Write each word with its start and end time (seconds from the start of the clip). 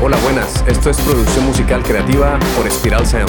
Hola, 0.00 0.16
buenas. 0.22 0.64
Esto 0.68 0.90
es 0.90 1.00
producción 1.00 1.44
musical 1.44 1.82
creativa 1.82 2.38
por 2.56 2.70
Spiral 2.70 3.04
Sound. 3.04 3.28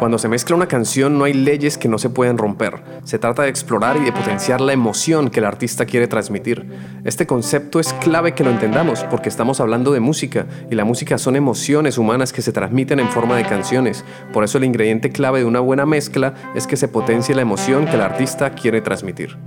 Cuando 0.00 0.18
se 0.18 0.26
mezcla 0.26 0.56
una 0.56 0.66
canción 0.66 1.16
no 1.16 1.22
hay 1.22 1.34
leyes 1.34 1.78
que 1.78 1.88
no 1.88 1.98
se 1.98 2.10
pueden 2.10 2.36
romper. 2.36 2.82
Se 3.04 3.20
trata 3.20 3.44
de 3.44 3.48
explorar 3.48 3.96
y 3.96 4.00
de 4.00 4.10
potenciar 4.10 4.60
la 4.60 4.72
emoción 4.72 5.30
que 5.30 5.38
el 5.38 5.46
artista 5.46 5.86
quiere 5.86 6.08
transmitir. 6.08 6.66
Este 7.04 7.28
concepto 7.28 7.78
es 7.78 7.92
clave 7.92 8.34
que 8.34 8.42
lo 8.42 8.50
entendamos 8.50 9.04
porque 9.04 9.28
estamos 9.28 9.60
hablando 9.60 9.92
de 9.92 10.00
música 10.00 10.46
y 10.68 10.74
la 10.74 10.84
música 10.84 11.18
son 11.18 11.36
emociones 11.36 11.96
humanas 11.96 12.32
que 12.32 12.42
se 12.42 12.50
transmiten 12.50 12.98
en 12.98 13.08
forma 13.08 13.36
de 13.36 13.44
canciones. 13.44 14.04
Por 14.32 14.42
eso 14.42 14.58
el 14.58 14.64
ingrediente 14.64 15.12
clave 15.12 15.38
de 15.38 15.44
una 15.44 15.60
buena 15.60 15.86
mezcla 15.86 16.34
es 16.56 16.66
que 16.66 16.76
se 16.76 16.88
potencie 16.88 17.36
la 17.36 17.42
emoción 17.42 17.86
que 17.86 17.94
el 17.94 18.00
artista 18.00 18.50
quiere 18.50 18.80
transmitir. 18.80 19.38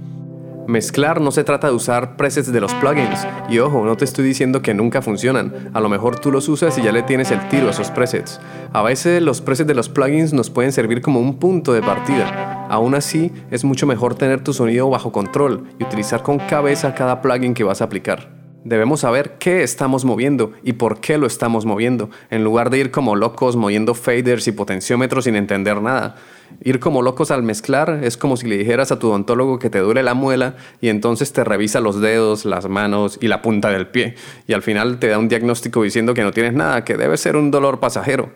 Mezclar 0.68 1.22
no 1.22 1.32
se 1.32 1.44
trata 1.44 1.68
de 1.68 1.74
usar 1.74 2.18
presets 2.18 2.52
de 2.52 2.60
los 2.60 2.74
plugins. 2.76 3.28
Y 3.50 3.60
ojo, 3.60 3.86
no 3.86 3.96
te 3.98 4.06
estoy 4.06 4.26
diciendo 4.26 4.62
que 4.62 4.74
nunca 4.74 5.02
funcionan. 5.02 5.70
A 5.74 5.80
lo 5.80 5.90
mejor 5.90 6.20
tú 6.20 6.32
los 6.32 6.50
usas 6.50 6.78
y 6.78 6.82
ya 6.82 6.92
le 6.92 7.04
tienes 7.04 7.30
el 7.30 7.48
tiro 7.50 7.68
a 7.68 7.72
esos 7.72 7.92
presets. 7.92 8.40
A 8.74 8.82
veces 8.82 9.22
los 9.22 9.42
presets 9.42 9.68
de 9.68 9.76
los 9.76 9.90
plugins 9.90 10.34
nos 10.34 10.50
pueden 10.50 10.72
servir 10.72 11.02
como 11.02 11.20
un 11.20 11.38
punto 11.38 11.72
de 11.74 11.82
partida. 11.82 12.66
Aún 12.70 12.96
así, 12.96 13.32
es 13.52 13.64
mucho 13.64 13.86
mejor 13.86 14.16
tener 14.16 14.44
tu 14.44 14.54
sonido 14.54 14.90
bajo 14.90 15.12
control 15.12 15.66
y 15.80 15.84
utilizar 15.84 16.24
con 16.24 16.40
cabeza 16.40 16.96
cada 16.96 17.22
plugin 17.22 17.54
que 17.54 17.64
vas 17.64 17.82
a 17.82 17.86
aplicar. 17.86 18.36
Debemos 18.66 19.02
saber 19.02 19.38
qué 19.38 19.62
estamos 19.62 20.06
moviendo 20.06 20.54
y 20.64 20.74
por 20.74 21.00
qué 21.00 21.20
lo 21.20 21.28
estamos 21.28 21.68
moviendo, 21.68 22.10
en 22.32 22.44
lugar 22.44 22.72
de 22.72 22.80
ir 22.80 22.90
como 22.90 23.16
locos 23.16 23.56
moviendo 23.56 23.94
faders 23.94 24.48
y 24.48 24.54
potenciómetros 24.54 25.26
sin 25.26 25.36
entender 25.36 25.80
nada. 25.84 26.16
Ir 26.64 26.80
como 26.80 27.02
locos 27.02 27.32
al 27.32 27.44
mezclar 27.44 28.02
es 28.04 28.18
como 28.18 28.38
si 28.38 28.48
le 28.48 28.58
dijeras 28.58 28.92
a 28.92 29.00
tu 29.00 29.10
odontólogo 29.10 29.60
que 29.60 29.70
te 29.70 29.80
duele 29.80 30.04
la 30.04 30.14
muela 30.14 30.56
y 30.82 30.90
entonces 30.90 31.34
te 31.34 31.44
revisa 31.44 31.80
los 31.80 32.02
dedos, 32.02 32.46
las 32.46 32.68
manos 32.68 33.18
y 33.22 33.28
la 33.28 33.42
punta 33.42 33.70
del 33.70 33.88
pie 33.88 34.16
y 34.48 34.54
al 34.54 34.62
final 34.62 35.00
te 35.00 35.08
da 35.08 35.20
un 35.20 35.28
diagnóstico 35.28 35.84
diciendo 35.84 36.14
que 36.14 36.24
no 36.24 36.32
tienes 36.32 36.54
nada, 36.54 36.84
que 36.84 36.98
debe 36.98 37.18
ser 37.18 37.36
un 37.36 37.52
dolor 37.52 37.80
pasajero. 37.80 38.32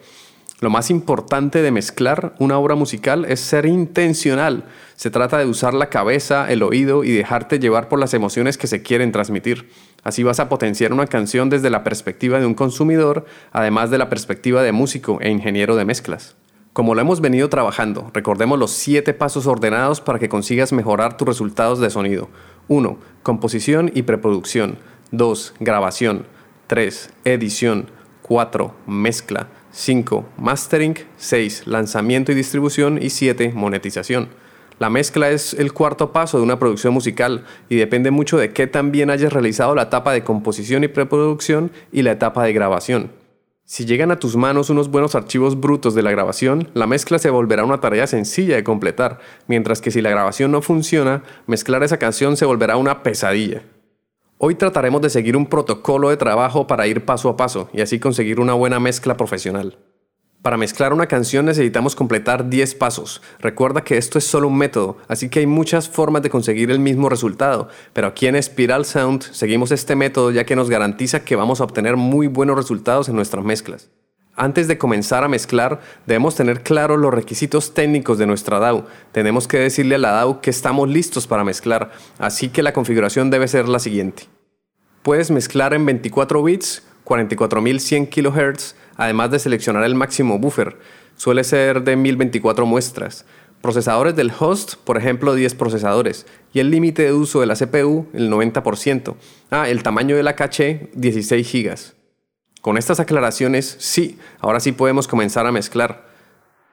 Lo 0.61 0.69
más 0.69 0.89
importante 0.89 1.61
de 1.61 1.71
mezclar 1.71 2.33
una 2.37 2.57
obra 2.57 2.75
musical 2.75 3.23
es 3.23 3.39
ser 3.39 3.65
intencional. 3.65 4.65
Se 4.97 5.09
trata 5.09 5.37
de 5.37 5.45
usar 5.45 5.73
la 5.73 5.89
cabeza, 5.89 6.51
el 6.51 6.63
oído 6.63 7.05
y 7.05 7.11
dejarte 7.11 7.59
llevar 7.59 7.87
por 7.87 7.97
las 7.97 8.13
emociones 8.13 8.57
que 8.57 8.67
se 8.67 8.81
quieren 8.81 9.13
transmitir. 9.13 9.69
Así 10.03 10.21
vas 10.23 10.41
a 10.41 10.49
potenciar 10.49 10.91
una 10.91 11.07
canción 11.07 11.49
desde 11.49 11.69
la 11.69 11.85
perspectiva 11.85 12.41
de 12.41 12.45
un 12.45 12.55
consumidor, 12.55 13.25
además 13.53 13.89
de 13.89 13.99
la 13.99 14.09
perspectiva 14.09 14.61
de 14.61 14.73
músico 14.73 15.19
e 15.21 15.29
ingeniero 15.29 15.77
de 15.77 15.85
mezclas. 15.85 16.35
Como 16.73 16.93
lo 16.93 17.01
hemos 17.01 17.19
venido 17.19 17.49
trabajando, 17.49 18.11
recordemos 18.13 18.59
los 18.59 18.71
siete 18.71 19.13
pasos 19.13 19.47
ordenados 19.47 20.01
para 20.01 20.19
que 20.19 20.29
consigas 20.29 20.71
mejorar 20.71 21.17
tus 21.17 21.27
resultados 21.27 21.79
de 21.79 21.89
sonido. 21.89 22.29
1. 22.67 22.97
Composición 23.23 23.91
y 23.95 24.03
preproducción. 24.03 24.77
2. 25.11 25.55
Grabación. 25.59 26.27
3. 26.67 27.09
Edición. 27.25 27.89
4. 28.21 28.73
Mezcla. 28.85 29.47
5. 29.71 30.25
Mastering. 30.37 30.95
6. 31.17 31.65
Lanzamiento 31.65 32.31
y 32.31 32.35
distribución. 32.35 33.01
Y 33.01 33.09
7. 33.09 33.51
Monetización. 33.55 34.29
La 34.77 34.91
mezcla 34.91 35.31
es 35.31 35.55
el 35.55 35.73
cuarto 35.73 36.13
paso 36.13 36.37
de 36.37 36.43
una 36.43 36.59
producción 36.59 36.93
musical 36.93 37.43
y 37.67 37.75
depende 37.75 38.11
mucho 38.11 38.37
de 38.37 38.53
qué 38.53 38.67
tan 38.67 38.91
bien 38.91 39.09
hayas 39.09 39.33
realizado 39.33 39.75
la 39.75 39.83
etapa 39.83 40.13
de 40.13 40.23
composición 40.23 40.83
y 40.83 40.87
preproducción 40.87 41.71
y 41.91 42.03
la 42.03 42.11
etapa 42.11 42.45
de 42.45 42.53
grabación. 42.53 43.18
Si 43.71 43.85
llegan 43.85 44.09
a 44.09 44.17
tus 44.17 44.35
manos 44.35 44.71
unos 44.71 44.89
buenos 44.89 45.13
archivos 45.13 45.59
brutos 45.59 45.93
de 45.93 46.01
la 46.01 46.09
grabación, 46.09 46.71
la 46.73 46.87
mezcla 46.87 47.19
se 47.19 47.29
volverá 47.29 47.63
una 47.63 47.79
tarea 47.79 48.07
sencilla 48.07 48.55
de 48.55 48.63
completar, 48.63 49.19
mientras 49.45 49.79
que 49.79 49.91
si 49.91 50.01
la 50.01 50.09
grabación 50.09 50.51
no 50.51 50.63
funciona, 50.63 51.21
mezclar 51.45 51.83
esa 51.83 51.99
canción 51.99 52.35
se 52.35 52.45
volverá 52.45 52.77
una 52.77 53.03
pesadilla. 53.03 53.61
Hoy 54.39 54.55
trataremos 54.55 55.03
de 55.03 55.11
seguir 55.11 55.37
un 55.37 55.45
protocolo 55.45 56.09
de 56.09 56.17
trabajo 56.17 56.65
para 56.65 56.87
ir 56.87 57.05
paso 57.05 57.29
a 57.29 57.37
paso 57.37 57.69
y 57.71 57.81
así 57.81 57.99
conseguir 57.99 58.39
una 58.39 58.55
buena 58.55 58.79
mezcla 58.79 59.15
profesional. 59.17 59.77
Para 60.41 60.55
mezclar 60.55 60.93
una 60.93 61.07
canción 61.07 61.45
necesitamos 61.45 61.97
completar 61.97 62.49
10 62.49 62.75
pasos. 62.75 63.21
Recuerda 63.39 63.81
que 63.81 63.97
esto 63.97 64.17
es 64.17 64.23
solo 64.23 64.47
un 64.47 64.57
método, 64.57 64.95
así 65.09 65.27
que 65.27 65.39
hay 65.39 65.45
muchas 65.45 65.89
formas 65.89 66.21
de 66.21 66.29
conseguir 66.29 66.71
el 66.71 66.79
mismo 66.79 67.09
resultado, 67.09 67.67
pero 67.91 68.07
aquí 68.07 68.25
en 68.25 68.41
Spiral 68.41 68.85
Sound 68.85 69.21
seguimos 69.33 69.71
este 69.71 69.97
método 69.97 70.31
ya 70.31 70.45
que 70.45 70.55
nos 70.55 70.69
garantiza 70.69 71.25
que 71.25 71.35
vamos 71.35 71.59
a 71.59 71.65
obtener 71.65 71.97
muy 71.97 72.27
buenos 72.27 72.55
resultados 72.55 73.09
en 73.09 73.17
nuestras 73.17 73.43
mezclas. 73.43 73.89
Antes 74.33 74.69
de 74.69 74.77
comenzar 74.77 75.25
a 75.25 75.27
mezclar, 75.27 75.81
debemos 76.05 76.35
tener 76.35 76.63
claros 76.63 76.97
los 76.97 77.13
requisitos 77.13 77.73
técnicos 77.73 78.17
de 78.17 78.25
nuestra 78.25 78.59
DAW. 78.59 78.85
Tenemos 79.11 79.45
que 79.45 79.57
decirle 79.57 79.95
a 79.95 79.97
la 79.97 80.11
DAW 80.11 80.39
que 80.39 80.51
estamos 80.51 80.87
listos 80.87 81.27
para 81.27 81.43
mezclar, 81.43 81.91
así 82.17 82.47
que 82.47 82.63
la 82.63 82.71
configuración 82.71 83.29
debe 83.29 83.49
ser 83.49 83.67
la 83.67 83.79
siguiente. 83.79 84.23
Puedes 85.03 85.31
mezclar 85.31 85.73
en 85.73 85.85
24 85.85 86.41
bits, 86.41 86.83
44100 87.03 88.05
kHz, 88.05 88.75
además 88.99 89.31
de 89.31 89.39
seleccionar 89.39 89.85
el 89.85 89.95
máximo 89.95 90.37
buffer. 90.39 90.77
Suele 91.15 91.45
ser 91.45 91.83
de 91.83 91.95
1024 91.95 92.65
muestras. 92.65 93.25
Procesadores 93.61 94.13
del 94.15 94.31
host, 94.37 94.75
por 94.83 94.97
ejemplo, 94.97 95.35
10 95.35 95.55
procesadores. 95.55 96.27
Y 96.51 96.59
el 96.59 96.69
límite 96.69 97.03
de 97.03 97.13
uso 97.13 97.39
de 97.39 97.45
la 97.45 97.55
CPU, 97.55 98.07
el 98.13 98.29
90%. 98.29 99.15
Ah, 99.51 99.69
el 99.69 99.83
tamaño 99.83 100.17
de 100.17 100.23
la 100.23 100.35
caché, 100.35 100.89
16 100.95 101.51
GB. 101.51 101.75
Con 102.61 102.77
estas 102.77 102.99
aclaraciones, 102.99 103.77
sí, 103.79 104.19
ahora 104.41 104.59
sí 104.59 104.73
podemos 104.73 105.07
comenzar 105.07 105.47
a 105.47 105.53
mezclar. 105.53 106.05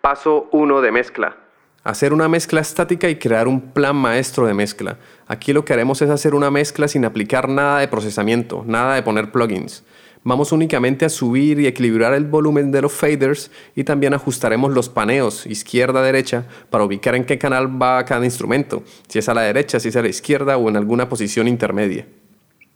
Paso 0.00 0.48
1 0.50 0.80
de 0.80 0.90
mezcla. 0.90 1.36
Hacer 1.84 2.12
una 2.12 2.28
mezcla 2.28 2.60
estática 2.60 3.08
y 3.08 3.16
crear 3.16 3.46
un 3.46 3.60
plan 3.60 3.94
maestro 3.94 4.48
de 4.48 4.54
mezcla. 4.54 4.98
Aquí 5.28 5.52
lo 5.52 5.64
que 5.64 5.72
haremos 5.72 6.02
es 6.02 6.10
hacer 6.10 6.34
una 6.34 6.50
mezcla 6.50 6.88
sin 6.88 7.04
aplicar 7.04 7.48
nada 7.48 7.78
de 7.78 7.86
procesamiento, 7.86 8.64
nada 8.66 8.96
de 8.96 9.04
poner 9.04 9.30
plugins 9.30 9.84
vamos 10.26 10.50
únicamente 10.50 11.04
a 11.04 11.08
subir 11.08 11.60
y 11.60 11.68
equilibrar 11.68 12.12
el 12.12 12.24
volumen 12.24 12.72
de 12.72 12.82
los 12.82 12.92
faders 12.92 13.52
y 13.76 13.84
también 13.84 14.12
ajustaremos 14.12 14.72
los 14.72 14.88
paneos 14.88 15.46
izquierda-derecha 15.46 16.46
para 16.68 16.84
ubicar 16.84 17.14
en 17.14 17.24
qué 17.24 17.38
canal 17.38 17.80
va 17.80 18.04
cada 18.04 18.24
instrumento, 18.24 18.82
si 19.06 19.20
es 19.20 19.28
a 19.28 19.34
la 19.34 19.42
derecha, 19.42 19.78
si 19.78 19.88
es 19.88 19.96
a 19.96 20.02
la 20.02 20.08
izquierda 20.08 20.56
o 20.56 20.68
en 20.68 20.76
alguna 20.76 21.08
posición 21.08 21.46
intermedia. 21.46 22.06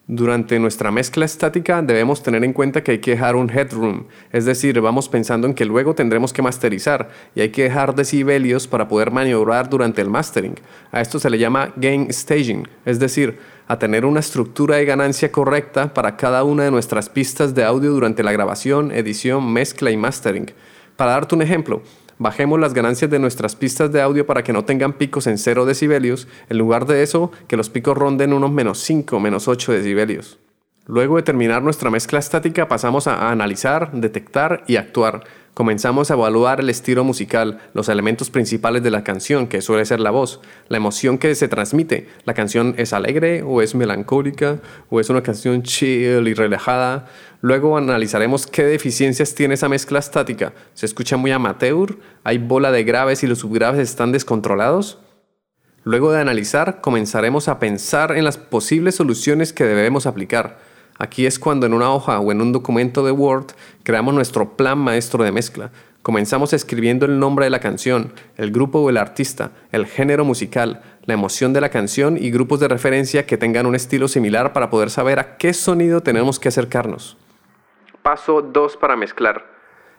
Durante 0.06 0.58
nuestra 0.58 0.92
mezcla 0.92 1.24
estática 1.24 1.82
debemos 1.82 2.22
tener 2.22 2.44
en 2.44 2.52
cuenta 2.52 2.82
que 2.82 2.92
hay 2.92 2.98
que 2.98 3.12
dejar 3.12 3.34
un 3.34 3.50
headroom, 3.50 4.06
es 4.32 4.44
decir, 4.44 4.80
vamos 4.80 5.08
pensando 5.08 5.48
en 5.48 5.54
que 5.54 5.64
luego 5.64 5.94
tendremos 5.94 6.32
que 6.32 6.42
masterizar 6.42 7.10
y 7.34 7.40
hay 7.40 7.50
que 7.50 7.64
dejar 7.64 7.96
decibelios 7.96 8.68
para 8.68 8.86
poder 8.86 9.10
maniobrar 9.10 9.68
durante 9.68 10.02
el 10.02 10.10
mastering. 10.10 10.54
A 10.92 11.00
esto 11.00 11.18
se 11.18 11.30
le 11.30 11.38
llama 11.38 11.72
gain 11.76 12.12
staging, 12.12 12.68
es 12.84 12.98
decir, 13.00 13.38
a 13.70 13.78
tener 13.78 14.04
una 14.04 14.18
estructura 14.18 14.74
de 14.78 14.84
ganancia 14.84 15.30
correcta 15.30 15.94
para 15.94 16.16
cada 16.16 16.42
una 16.42 16.64
de 16.64 16.72
nuestras 16.72 17.08
pistas 17.08 17.54
de 17.54 17.62
audio 17.62 17.92
durante 17.92 18.24
la 18.24 18.32
grabación, 18.32 18.90
edición, 18.90 19.52
mezcla 19.52 19.92
y 19.92 19.96
mastering. 19.96 20.50
Para 20.96 21.12
darte 21.12 21.36
un 21.36 21.42
ejemplo, 21.42 21.80
bajemos 22.18 22.58
las 22.58 22.74
ganancias 22.74 23.08
de 23.12 23.20
nuestras 23.20 23.54
pistas 23.54 23.92
de 23.92 24.02
audio 24.02 24.26
para 24.26 24.42
que 24.42 24.52
no 24.52 24.64
tengan 24.64 24.94
picos 24.94 25.28
en 25.28 25.38
0 25.38 25.66
decibelios, 25.66 26.26
en 26.48 26.58
lugar 26.58 26.84
de 26.84 27.04
eso, 27.04 27.30
que 27.46 27.56
los 27.56 27.70
picos 27.70 27.96
ronden 27.96 28.32
unos 28.32 28.50
menos 28.50 28.80
5, 28.80 29.20
menos 29.20 29.46
8 29.46 29.70
decibelios. 29.70 30.40
Luego 30.90 31.14
de 31.14 31.22
terminar 31.22 31.62
nuestra 31.62 31.88
mezcla 31.88 32.18
estática 32.18 32.66
pasamos 32.66 33.06
a 33.06 33.30
analizar, 33.30 33.92
detectar 33.92 34.64
y 34.66 34.74
actuar. 34.74 35.22
Comenzamos 35.54 36.10
a 36.10 36.14
evaluar 36.14 36.58
el 36.58 36.68
estilo 36.68 37.04
musical, 37.04 37.60
los 37.74 37.88
elementos 37.88 38.28
principales 38.28 38.82
de 38.82 38.90
la 38.90 39.04
canción, 39.04 39.46
que 39.46 39.62
suele 39.62 39.84
ser 39.84 40.00
la 40.00 40.10
voz, 40.10 40.40
la 40.66 40.78
emoción 40.78 41.18
que 41.18 41.32
se 41.36 41.46
transmite. 41.46 42.08
¿La 42.24 42.34
canción 42.34 42.74
es 42.76 42.92
alegre 42.92 43.44
o 43.44 43.62
es 43.62 43.76
melancólica 43.76 44.58
o 44.88 44.98
es 44.98 45.08
una 45.10 45.22
canción 45.22 45.62
chill 45.62 46.26
y 46.26 46.34
relajada? 46.34 47.06
Luego 47.40 47.76
analizaremos 47.76 48.48
qué 48.48 48.64
deficiencias 48.64 49.36
tiene 49.36 49.54
esa 49.54 49.68
mezcla 49.68 50.00
estática. 50.00 50.54
¿Se 50.74 50.86
escucha 50.86 51.16
muy 51.16 51.30
amateur? 51.30 51.98
¿Hay 52.24 52.38
bola 52.38 52.72
de 52.72 52.82
graves 52.82 53.22
y 53.22 53.28
los 53.28 53.38
subgraves 53.38 53.88
están 53.88 54.10
descontrolados? 54.10 54.98
Luego 55.84 56.10
de 56.10 56.20
analizar, 56.20 56.80
comenzaremos 56.80 57.46
a 57.46 57.60
pensar 57.60 58.16
en 58.16 58.24
las 58.24 58.38
posibles 58.38 58.96
soluciones 58.96 59.52
que 59.52 59.62
debemos 59.62 60.06
aplicar. 60.06 60.69
Aquí 61.00 61.24
es 61.24 61.38
cuando 61.38 61.64
en 61.64 61.72
una 61.72 61.90
hoja 61.90 62.20
o 62.20 62.30
en 62.30 62.42
un 62.42 62.52
documento 62.52 63.02
de 63.02 63.10
Word 63.10 63.52
creamos 63.84 64.12
nuestro 64.12 64.50
plan 64.50 64.76
maestro 64.76 65.24
de 65.24 65.32
mezcla. 65.32 65.70
Comenzamos 66.02 66.52
escribiendo 66.52 67.06
el 67.06 67.18
nombre 67.18 67.46
de 67.46 67.50
la 67.50 67.58
canción, 67.58 68.12
el 68.36 68.50
grupo 68.52 68.80
o 68.80 68.90
el 68.90 68.98
artista, 68.98 69.50
el 69.72 69.86
género 69.86 70.26
musical, 70.26 70.82
la 71.06 71.14
emoción 71.14 71.54
de 71.54 71.62
la 71.62 71.70
canción 71.70 72.18
y 72.18 72.30
grupos 72.30 72.60
de 72.60 72.68
referencia 72.68 73.24
que 73.24 73.38
tengan 73.38 73.64
un 73.64 73.74
estilo 73.74 74.08
similar 74.08 74.52
para 74.52 74.68
poder 74.68 74.90
saber 74.90 75.18
a 75.18 75.38
qué 75.38 75.54
sonido 75.54 76.02
tenemos 76.02 76.38
que 76.38 76.48
acercarnos. 76.48 77.16
Paso 78.02 78.42
2 78.42 78.76
para 78.76 78.94
mezclar. 78.94 79.46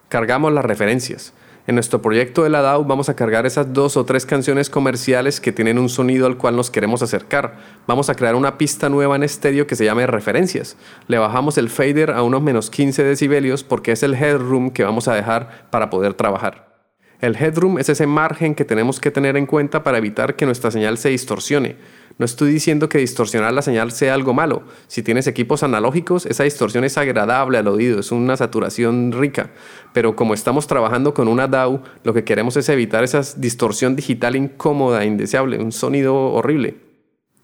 Cargamos 0.07 0.53
las 0.53 0.65
referencias. 0.65 1.33
En 1.67 1.75
nuestro 1.75 2.01
proyecto 2.01 2.43
de 2.43 2.49
la 2.49 2.61
DAW 2.61 2.85
vamos 2.85 3.09
a 3.09 3.15
cargar 3.15 3.45
esas 3.45 3.71
dos 3.71 3.95
o 3.95 4.03
tres 4.03 4.25
canciones 4.25 4.69
comerciales 4.69 5.39
que 5.39 5.51
tienen 5.51 5.77
un 5.77 5.89
sonido 5.89 6.25
al 6.25 6.37
cual 6.37 6.55
nos 6.55 6.71
queremos 6.71 7.03
acercar. 7.03 7.57
Vamos 7.85 8.09
a 8.09 8.15
crear 8.15 8.33
una 8.33 8.57
pista 8.57 8.89
nueva 8.89 9.15
en 9.15 9.21
estéreo 9.21 9.67
que 9.67 9.75
se 9.75 9.85
llame 9.85 10.07
referencias. 10.07 10.75
Le 11.07 11.19
bajamos 11.19 11.59
el 11.59 11.69
fader 11.69 12.11
a 12.11 12.23
unos 12.23 12.41
menos 12.41 12.71
15 12.71 13.03
decibelios 13.03 13.63
porque 13.63 13.91
es 13.91 14.01
el 14.01 14.15
headroom 14.15 14.71
que 14.71 14.83
vamos 14.83 15.07
a 15.07 15.13
dejar 15.13 15.67
para 15.69 15.91
poder 15.91 16.15
trabajar. 16.15 16.71
El 17.19 17.35
headroom 17.35 17.77
es 17.77 17.89
ese 17.89 18.07
margen 18.07 18.55
que 18.55 18.65
tenemos 18.65 18.99
que 18.99 19.11
tener 19.11 19.37
en 19.37 19.45
cuenta 19.45 19.83
para 19.83 19.99
evitar 19.99 20.35
que 20.35 20.47
nuestra 20.47 20.71
señal 20.71 20.97
se 20.97 21.09
distorsione. 21.09 21.75
No 22.21 22.25
estoy 22.25 22.53
diciendo 22.53 22.87
que 22.87 22.99
distorsionar 22.99 23.51
la 23.51 23.63
señal 23.63 23.91
sea 23.91 24.13
algo 24.13 24.31
malo. 24.31 24.61
Si 24.85 25.01
tienes 25.01 25.25
equipos 25.25 25.63
analógicos, 25.63 26.27
esa 26.27 26.43
distorsión 26.43 26.83
es 26.83 26.99
agradable 26.99 27.57
al 27.57 27.67
oído, 27.67 27.99
es 27.99 28.11
una 28.11 28.37
saturación 28.37 29.11
rica. 29.11 29.49
Pero 29.91 30.15
como 30.15 30.35
estamos 30.35 30.67
trabajando 30.67 31.15
con 31.15 31.27
una 31.27 31.47
DAW, 31.47 31.81
lo 32.03 32.13
que 32.13 32.23
queremos 32.23 32.57
es 32.57 32.69
evitar 32.69 33.03
esa 33.03 33.23
distorsión 33.37 33.95
digital 33.95 34.35
incómoda, 34.35 35.03
indeseable, 35.03 35.57
un 35.57 35.71
sonido 35.71 36.15
horrible. 36.15 36.75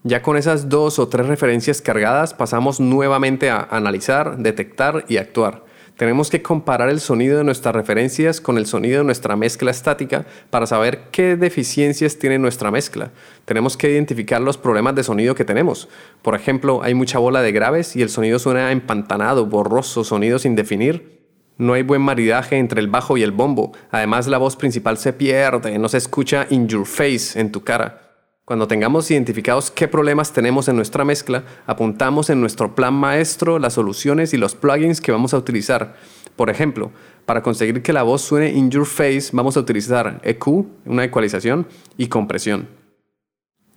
Ya 0.04 0.22
con 0.22 0.36
esas 0.36 0.68
dos 0.68 1.00
o 1.00 1.08
tres 1.08 1.26
referencias 1.26 1.82
cargadas, 1.82 2.32
pasamos 2.32 2.78
nuevamente 2.78 3.50
a 3.50 3.66
analizar, 3.72 4.38
detectar 4.38 5.04
y 5.08 5.16
actuar. 5.16 5.64
Tenemos 5.98 6.30
que 6.30 6.42
comparar 6.42 6.90
el 6.90 7.00
sonido 7.00 7.38
de 7.38 7.42
nuestras 7.42 7.74
referencias 7.74 8.40
con 8.40 8.56
el 8.56 8.66
sonido 8.66 8.98
de 8.98 9.04
nuestra 9.04 9.34
mezcla 9.34 9.72
estática 9.72 10.26
para 10.48 10.64
saber 10.64 11.08
qué 11.10 11.34
deficiencias 11.34 12.20
tiene 12.20 12.38
nuestra 12.38 12.70
mezcla. 12.70 13.10
Tenemos 13.44 13.76
que 13.76 13.90
identificar 13.90 14.40
los 14.40 14.56
problemas 14.56 14.94
de 14.94 15.02
sonido 15.02 15.34
que 15.34 15.44
tenemos. 15.44 15.88
Por 16.22 16.36
ejemplo, 16.36 16.84
hay 16.84 16.94
mucha 16.94 17.18
bola 17.18 17.42
de 17.42 17.50
graves 17.50 17.96
y 17.96 18.02
el 18.02 18.10
sonido 18.10 18.38
suena 18.38 18.70
empantanado, 18.70 19.46
borroso, 19.46 20.04
sonido 20.04 20.38
sin 20.38 20.54
definir. 20.54 21.18
No 21.56 21.72
hay 21.72 21.82
buen 21.82 22.02
maridaje 22.02 22.58
entre 22.58 22.80
el 22.80 22.86
bajo 22.86 23.16
y 23.16 23.24
el 23.24 23.32
bombo. 23.32 23.72
Además, 23.90 24.28
la 24.28 24.38
voz 24.38 24.54
principal 24.54 24.98
se 24.98 25.12
pierde, 25.12 25.80
no 25.80 25.88
se 25.88 25.98
escucha 25.98 26.46
in 26.50 26.68
your 26.68 26.86
face, 26.86 27.40
en 27.40 27.50
tu 27.50 27.64
cara. 27.64 28.07
Cuando 28.48 28.66
tengamos 28.66 29.10
identificados 29.10 29.70
qué 29.70 29.88
problemas 29.88 30.32
tenemos 30.32 30.68
en 30.68 30.76
nuestra 30.76 31.04
mezcla, 31.04 31.44
apuntamos 31.66 32.30
en 32.30 32.40
nuestro 32.40 32.74
plan 32.74 32.94
maestro 32.94 33.58
las 33.58 33.74
soluciones 33.74 34.32
y 34.32 34.38
los 34.38 34.54
plugins 34.54 35.02
que 35.02 35.12
vamos 35.12 35.34
a 35.34 35.36
utilizar. 35.36 35.96
Por 36.34 36.48
ejemplo, 36.48 36.90
para 37.26 37.42
conseguir 37.42 37.82
que 37.82 37.92
la 37.92 38.04
voz 38.04 38.22
suene 38.22 38.48
in 38.48 38.70
your 38.70 38.86
face, 38.86 39.28
vamos 39.34 39.58
a 39.58 39.60
utilizar 39.60 40.18
EQ, 40.22 40.64
una 40.86 41.04
ecualización, 41.04 41.66
y 41.98 42.06
compresión. 42.06 42.70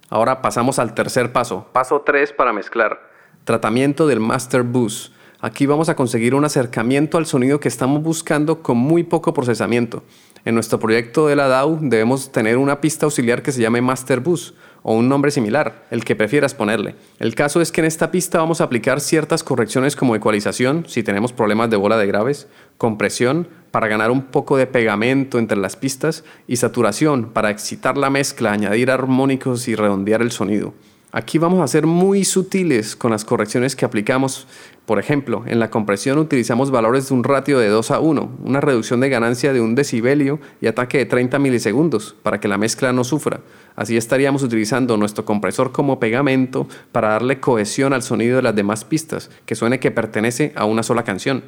Ahora 0.10 0.42
pasamos 0.42 0.80
al 0.80 0.94
tercer 0.94 1.34
paso. 1.34 1.68
Paso 1.74 2.04
3 2.06 2.32
para 2.32 2.54
mezclar. 2.54 3.12
Tratamiento 3.44 4.08
del 4.08 4.22
Master 4.22 4.64
Boost. 4.64 5.12
Aquí 5.44 5.66
vamos 5.66 5.90
a 5.90 5.96
conseguir 5.96 6.36
un 6.36 6.46
acercamiento 6.46 7.18
al 7.18 7.26
sonido 7.26 7.60
que 7.60 7.68
estamos 7.68 8.04
buscando 8.04 8.62
con 8.62 8.78
muy 8.78 9.02
poco 9.02 9.34
procesamiento. 9.34 10.04
En 10.46 10.54
nuestro 10.54 10.78
proyecto 10.80 11.26
de 11.26 11.36
la 11.36 11.48
DAW 11.48 11.80
debemos 11.82 12.32
tener 12.32 12.60
una 12.60 12.80
pista 12.80 13.08
auxiliar 13.08 13.42
que 13.42 13.52
se 13.52 13.60
llame 13.60 13.82
Master 13.82 14.20
Bus 14.20 14.54
o 14.84 14.94
un 14.94 15.10
nombre 15.10 15.32
similar, 15.32 15.88
el 15.90 16.06
que 16.06 16.16
prefieras 16.16 16.54
ponerle. 16.54 16.94
El 17.18 17.34
caso 17.34 17.60
es 17.60 17.72
que 17.72 17.82
en 17.82 17.86
esta 17.86 18.12
pista 18.12 18.38
vamos 18.38 18.62
a 18.62 18.66
aplicar 18.66 19.02
ciertas 19.02 19.44
correcciones 19.44 19.96
como 19.96 20.16
ecualización, 20.16 20.86
si 20.88 21.02
tenemos 21.02 21.34
problemas 21.34 21.72
de 21.72 21.78
bola 21.78 21.98
de 21.98 22.06
graves, 22.06 22.48
compresión, 22.78 23.48
para 23.72 23.88
ganar 23.88 24.12
un 24.12 24.28
poco 24.28 24.58
de 24.58 24.68
pegamento 24.68 25.40
entre 25.40 25.58
las 25.58 25.76
pistas, 25.76 26.24
y 26.48 26.58
saturación, 26.58 27.32
para 27.32 27.50
excitar 27.50 27.98
la 27.98 28.12
mezcla, 28.12 28.52
añadir 28.52 28.92
armónicos 28.92 29.68
y 29.68 29.74
redondear 29.74 30.22
el 30.22 30.32
sonido. 30.32 30.76
Aquí 31.14 31.38
vamos 31.38 31.60
a 31.60 31.68
ser 31.68 31.88
muy 31.88 32.24
sutiles 32.24 32.96
con 32.96 33.12
las 33.12 33.26
correcciones 33.26 33.76
que 33.76 33.84
aplicamos. 33.84 34.48
Por 34.86 35.00
ejemplo, 35.00 35.44
en 35.46 35.60
la 35.60 35.70
compresión 35.70 36.18
utilizamos 36.18 36.72
valores 36.72 37.08
de 37.08 37.14
un 37.14 37.24
ratio 37.24 37.60
de 37.60 37.70
2 37.70 37.92
a 37.92 38.00
1, 38.00 38.40
una 38.44 38.62
reducción 38.62 39.00
de 39.00 39.10
ganancia 39.10 39.54
de 39.54 39.62
un 39.62 39.76
decibelio 39.76 40.40
y 40.60 40.68
ataque 40.68 40.98
de 40.98 41.06
30 41.06 41.38
milisegundos 41.40 42.16
para 42.24 42.40
que 42.40 42.48
la 42.48 42.58
mezcla 42.58 42.92
no 42.92 43.04
sufra. 43.04 43.42
Así 43.76 43.96
estaríamos 43.96 44.44
utilizando 44.44 44.98
nuestro 44.98 45.24
compresor 45.24 45.72
como 45.72 46.00
pegamento 46.00 46.68
para 46.92 47.10
darle 47.10 47.40
cohesión 47.40 47.94
al 47.94 48.02
sonido 48.02 48.38
de 48.38 48.42
las 48.42 48.56
demás 48.56 48.84
pistas, 48.84 49.30
que 49.46 49.56
suene 49.56 49.80
que 49.80 49.92
pertenece 49.92 50.52
a 50.56 50.66
una 50.66 50.84
sola 50.84 51.04
canción. 51.04 51.44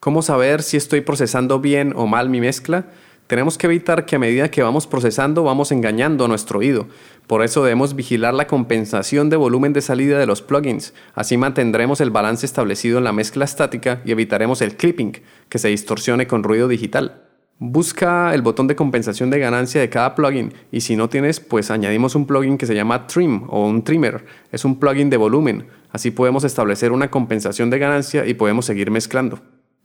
¿Cómo 0.00 0.20
saber 0.20 0.62
si 0.62 0.76
estoy 0.76 1.00
procesando 1.00 1.60
bien 1.60 1.92
o 1.94 2.08
mal 2.08 2.28
mi 2.28 2.40
mezcla? 2.40 2.86
Tenemos 3.32 3.56
que 3.56 3.66
evitar 3.66 4.04
que 4.04 4.16
a 4.16 4.18
medida 4.18 4.50
que 4.50 4.62
vamos 4.62 4.86
procesando 4.86 5.42
vamos 5.42 5.72
engañando 5.72 6.26
a 6.26 6.28
nuestro 6.28 6.58
oído. 6.58 6.88
Por 7.26 7.42
eso 7.42 7.64
debemos 7.64 7.96
vigilar 7.96 8.34
la 8.34 8.46
compensación 8.46 9.30
de 9.30 9.36
volumen 9.36 9.72
de 9.72 9.80
salida 9.80 10.18
de 10.18 10.26
los 10.26 10.42
plugins. 10.42 10.92
Así 11.14 11.38
mantendremos 11.38 12.02
el 12.02 12.10
balance 12.10 12.44
establecido 12.44 12.98
en 12.98 13.04
la 13.04 13.14
mezcla 13.14 13.46
estática 13.46 14.02
y 14.04 14.10
evitaremos 14.10 14.60
el 14.60 14.76
clipping, 14.76 15.12
que 15.48 15.58
se 15.58 15.68
distorsione 15.68 16.26
con 16.26 16.42
ruido 16.42 16.68
digital. 16.68 17.22
Busca 17.58 18.34
el 18.34 18.42
botón 18.42 18.66
de 18.66 18.76
compensación 18.76 19.30
de 19.30 19.38
ganancia 19.38 19.80
de 19.80 19.88
cada 19.88 20.14
plugin 20.14 20.52
y 20.70 20.82
si 20.82 20.94
no 20.94 21.08
tienes, 21.08 21.40
pues 21.40 21.70
añadimos 21.70 22.14
un 22.14 22.26
plugin 22.26 22.58
que 22.58 22.66
se 22.66 22.74
llama 22.74 23.06
Trim 23.06 23.44
o 23.48 23.66
un 23.66 23.82
Trimmer. 23.82 24.26
Es 24.50 24.66
un 24.66 24.78
plugin 24.78 25.08
de 25.08 25.16
volumen. 25.16 25.68
Así 25.90 26.10
podemos 26.10 26.44
establecer 26.44 26.92
una 26.92 27.10
compensación 27.10 27.70
de 27.70 27.78
ganancia 27.78 28.26
y 28.26 28.34
podemos 28.34 28.66
seguir 28.66 28.90
mezclando. 28.90 29.40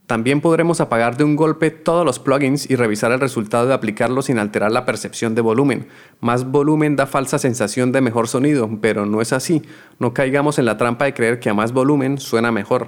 También 0.07 0.39
podremos 0.39 0.79
apagar 0.79 1.17
de 1.17 1.25
un 1.25 1.35
golpe 1.35 1.69
todos 1.69 2.05
los 2.05 2.17
plugins 2.17 2.69
y 2.69 2.77
revisar 2.77 3.11
el 3.11 3.19
resultado 3.19 3.67
de 3.67 3.73
aplicarlos 3.73 4.25
sin 4.25 4.39
alterar 4.39 4.71
la 4.71 4.85
percepción 4.85 5.35
de 5.35 5.41
volumen. 5.41 5.89
Más 6.21 6.49
volumen 6.49 6.95
da 6.95 7.07
falsa 7.07 7.37
sensación 7.37 7.91
de 7.91 7.99
mejor 7.99 8.29
sonido, 8.29 8.69
pero 8.81 9.05
no 9.05 9.19
es 9.19 9.33
así. 9.33 9.63
No 9.99 10.13
caigamos 10.13 10.59
en 10.59 10.65
la 10.65 10.77
trampa 10.77 11.03
de 11.03 11.13
creer 11.13 11.41
que 11.41 11.49
a 11.49 11.53
más 11.53 11.73
volumen 11.73 12.19
suena 12.19 12.53
mejor. 12.53 12.87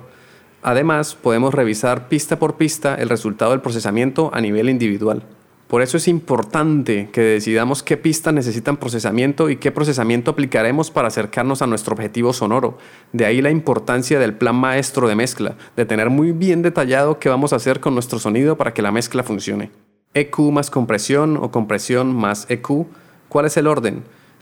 Además, 0.64 1.14
podemos 1.14 1.54
revisar 1.54 2.08
pista 2.08 2.40
por 2.40 2.56
pista 2.56 2.96
el 2.96 3.10
resultado 3.10 3.52
del 3.52 3.60
procesamiento 3.60 4.32
a 4.34 4.40
nivel 4.40 4.70
individual. 4.70 5.24
Por 5.70 5.84
eso 5.84 5.98
es 5.98 6.08
importante 6.08 7.10
que 7.12 7.22
decidamos 7.22 7.84
qué 7.84 7.96
pistas 7.96 8.34
necesitan 8.34 8.78
procesamiento 8.78 9.52
y 9.52 9.58
qué 9.58 9.72
procesamiento 9.72 10.32
aplicaremos 10.32 10.90
para 10.90 11.10
acercarnos 11.10 11.62
a 11.62 11.68
nuestro 11.68 11.94
objetivo 11.94 12.34
sonoro. 12.34 12.80
De 13.14 13.28
ahí 13.28 13.40
la 13.40 13.52
importancia 13.52 14.18
del 14.18 14.34
plan 14.34 14.56
maestro 14.56 15.08
de 15.08 15.14
mezcla, 15.14 15.58
de 15.78 15.86
tener 15.86 16.10
muy 16.10 16.32
bien 16.32 16.64
detallado 16.64 17.20
qué 17.20 17.30
vamos 17.30 17.54
a 17.54 17.58
hacer 17.58 17.82
con 17.82 17.94
nuestro 17.94 18.18
sonido 18.18 18.58
para 18.58 18.74
que 18.74 18.82
la 18.82 18.92
mezcla 18.92 19.22
funcione. 19.22 19.70
EQ 20.16 20.40
más 20.52 20.72
compresión 20.72 21.38
o 21.38 21.52
compresión 21.52 22.16
más 22.16 22.48
EQ. 22.50 22.88
¿Cuál 23.28 23.46
es 23.46 23.56
el 23.56 23.68
orden? 23.68 24.02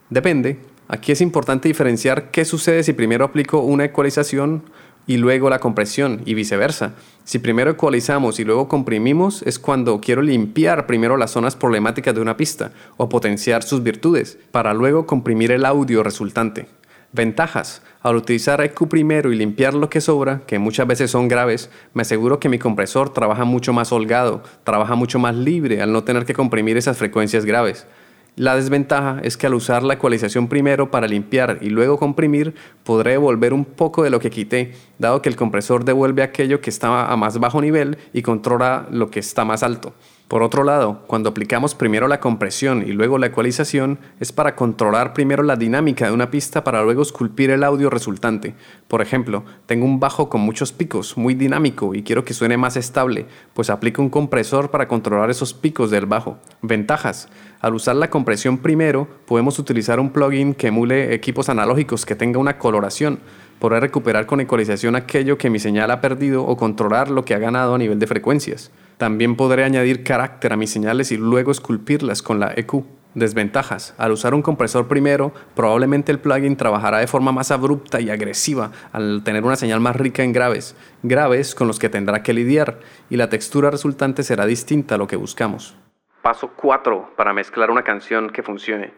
Depende. 0.09 0.57
Aquí 0.87 1.11
es 1.11 1.19
importante 1.19 1.67
diferenciar 1.67 2.31
qué 2.31 2.45
sucede 2.45 2.83
si 2.83 2.93
primero 2.93 3.25
aplico 3.25 3.59
una 3.59 3.83
ecualización 3.83 4.63
y 5.07 5.17
luego 5.17 5.49
la 5.49 5.59
compresión 5.59 6.21
y 6.25 6.33
viceversa. 6.35 6.93
Si 7.23 7.39
primero 7.39 7.71
ecualizamos 7.71 8.39
y 8.39 8.43
luego 8.43 8.67
comprimimos 8.67 9.41
es 9.43 9.57
cuando 9.57 9.99
quiero 9.99 10.21
limpiar 10.21 10.85
primero 10.85 11.17
las 11.17 11.31
zonas 11.31 11.55
problemáticas 11.55 12.13
de 12.13 12.21
una 12.21 12.37
pista 12.37 12.71
o 12.97 13.09
potenciar 13.09 13.63
sus 13.63 13.81
virtudes 13.81 14.37
para 14.51 14.73
luego 14.73 15.05
comprimir 15.05 15.51
el 15.51 15.65
audio 15.65 16.03
resultante. 16.03 16.67
Ventajas. 17.13 17.81
Al 18.01 18.15
utilizar 18.15 18.61
EQ 18.61 18.87
primero 18.87 19.31
y 19.31 19.35
limpiar 19.35 19.73
lo 19.73 19.89
que 19.89 20.01
sobra, 20.01 20.41
que 20.45 20.59
muchas 20.59 20.87
veces 20.87 21.09
son 21.09 21.27
graves, 21.27 21.69
me 21.93 22.01
aseguro 22.01 22.39
que 22.39 22.49
mi 22.49 22.59
compresor 22.59 23.13
trabaja 23.13 23.43
mucho 23.45 23.73
más 23.73 23.91
holgado, 23.91 24.43
trabaja 24.63 24.95
mucho 24.95 25.17
más 25.17 25.35
libre 25.35 25.81
al 25.81 25.91
no 25.91 26.03
tener 26.03 26.25
que 26.25 26.33
comprimir 26.33 26.77
esas 26.77 26.97
frecuencias 26.97 27.45
graves. 27.45 27.87
La 28.37 28.55
desventaja 28.55 29.19
es 29.23 29.35
que 29.35 29.47
al 29.47 29.55
usar 29.55 29.81
la 29.81 29.95
ecualización 29.95 30.47
primero 30.47 30.91
para 30.91 31.07
limpiar 31.07 31.57
y 31.59 31.71
luego 31.71 31.97
comprimir, 31.97 32.53
podré 32.83 33.13
devolver 33.13 33.51
un 33.51 33.65
poco 33.65 34.03
de 34.03 34.11
lo 34.11 34.19
que 34.19 34.29
quité, 34.29 34.75
dado 34.99 35.23
que 35.23 35.29
el 35.29 35.35
compresor 35.35 35.85
devuelve 35.85 36.21
aquello 36.21 36.61
que 36.61 36.69
estaba 36.69 37.11
a 37.11 37.17
más 37.17 37.39
bajo 37.39 37.59
nivel 37.59 37.97
y 38.13 38.21
controla 38.21 38.87
lo 38.91 39.09
que 39.09 39.19
está 39.19 39.43
más 39.43 39.63
alto. 39.63 39.95
Por 40.27 40.43
otro 40.43 40.65
lado, 40.65 41.03
cuando 41.07 41.29
aplicamos 41.29 41.73
primero 41.73 42.09
la 42.09 42.19
compresión 42.19 42.83
y 42.85 42.91
luego 42.91 43.17
la 43.17 43.27
ecualización, 43.27 43.97
es 44.19 44.33
para 44.33 44.57
controlar 44.57 45.13
primero 45.13 45.41
la 45.41 45.55
dinámica 45.55 46.07
de 46.07 46.11
una 46.11 46.29
pista 46.29 46.65
para 46.65 46.83
luego 46.83 47.01
esculpir 47.01 47.49
el 47.49 47.63
audio 47.63 47.89
resultante. 47.89 48.53
Por 48.89 49.01
ejemplo, 49.01 49.45
tengo 49.67 49.85
un 49.85 50.01
bajo 50.01 50.27
con 50.27 50.41
muchos 50.41 50.73
picos, 50.73 51.15
muy 51.15 51.33
dinámico 51.33 51.95
y 51.95 52.03
quiero 52.03 52.25
que 52.25 52.33
suene 52.33 52.57
más 52.57 52.75
estable, 52.75 53.25
pues 53.53 53.69
aplico 53.69 54.01
un 54.01 54.09
compresor 54.09 54.69
para 54.69 54.89
controlar 54.89 55.29
esos 55.29 55.53
picos 55.53 55.91
del 55.91 56.07
bajo. 56.07 56.37
Ventajas. 56.61 57.29
Al 57.61 57.73
usar 57.73 57.95
la 57.95 58.09
compresión 58.09 58.57
primero, 58.57 59.07
podemos 59.27 59.59
utilizar 59.59 59.97
un 59.97 60.09
plugin 60.09 60.53
que 60.53 60.67
emule 60.67 61.13
equipos 61.13 61.47
analógicos 61.47 62.05
que 62.05 62.17
tenga 62.17 62.37
una 62.37 62.57
coloración. 62.57 63.19
Podré 63.59 63.79
recuperar 63.79 64.25
con 64.25 64.41
ecualización 64.41 64.97
aquello 64.97 65.37
que 65.37 65.49
mi 65.49 65.59
señal 65.59 65.89
ha 65.89 66.01
perdido 66.01 66.43
o 66.45 66.57
controlar 66.57 67.09
lo 67.09 67.23
que 67.23 67.33
ha 67.33 67.39
ganado 67.39 67.75
a 67.75 67.77
nivel 67.77 67.97
de 67.97 68.07
frecuencias. 68.07 68.71
También 68.97 69.35
podré 69.35 69.63
añadir 69.63 70.03
carácter 70.03 70.53
a 70.53 70.57
mis 70.57 70.71
señales 70.71 71.11
y 71.11 71.17
luego 71.17 71.51
esculpirlas 71.51 72.23
con 72.23 72.39
la 72.39 72.53
EQ. 72.55 72.83
Desventajas. 73.13 73.95
Al 73.97 74.11
usar 74.11 74.33
un 74.33 74.43
compresor 74.43 74.87
primero, 74.87 75.33
probablemente 75.55 76.11
el 76.11 76.19
plugin 76.19 76.55
trabajará 76.55 76.99
de 76.99 77.07
forma 77.07 77.31
más 77.31 77.49
abrupta 77.49 77.99
y 77.99 78.11
agresiva 78.11 78.71
al 78.91 79.23
tener 79.23 79.43
una 79.43 79.55
señal 79.55 79.79
más 79.79 79.95
rica 79.95 80.23
en 80.23 80.33
graves, 80.33 80.75
graves 81.01 81.55
con 81.55 81.67
los 81.67 81.79
que 81.79 81.89
tendrá 81.89 82.21
que 82.21 82.33
lidiar, 82.33 82.79
y 83.09 83.17
la 83.17 83.29
textura 83.29 83.71
resultante 83.71 84.21
será 84.21 84.45
distinta 84.45 84.95
a 84.95 84.97
lo 84.99 85.07
que 85.07 85.15
buscamos. 85.15 85.75
Paso 86.21 86.51
4 86.55 87.13
para 87.15 87.33
mezclar 87.33 87.71
una 87.71 87.83
canción 87.83 88.29
que 88.29 88.43
funcione. 88.43 88.91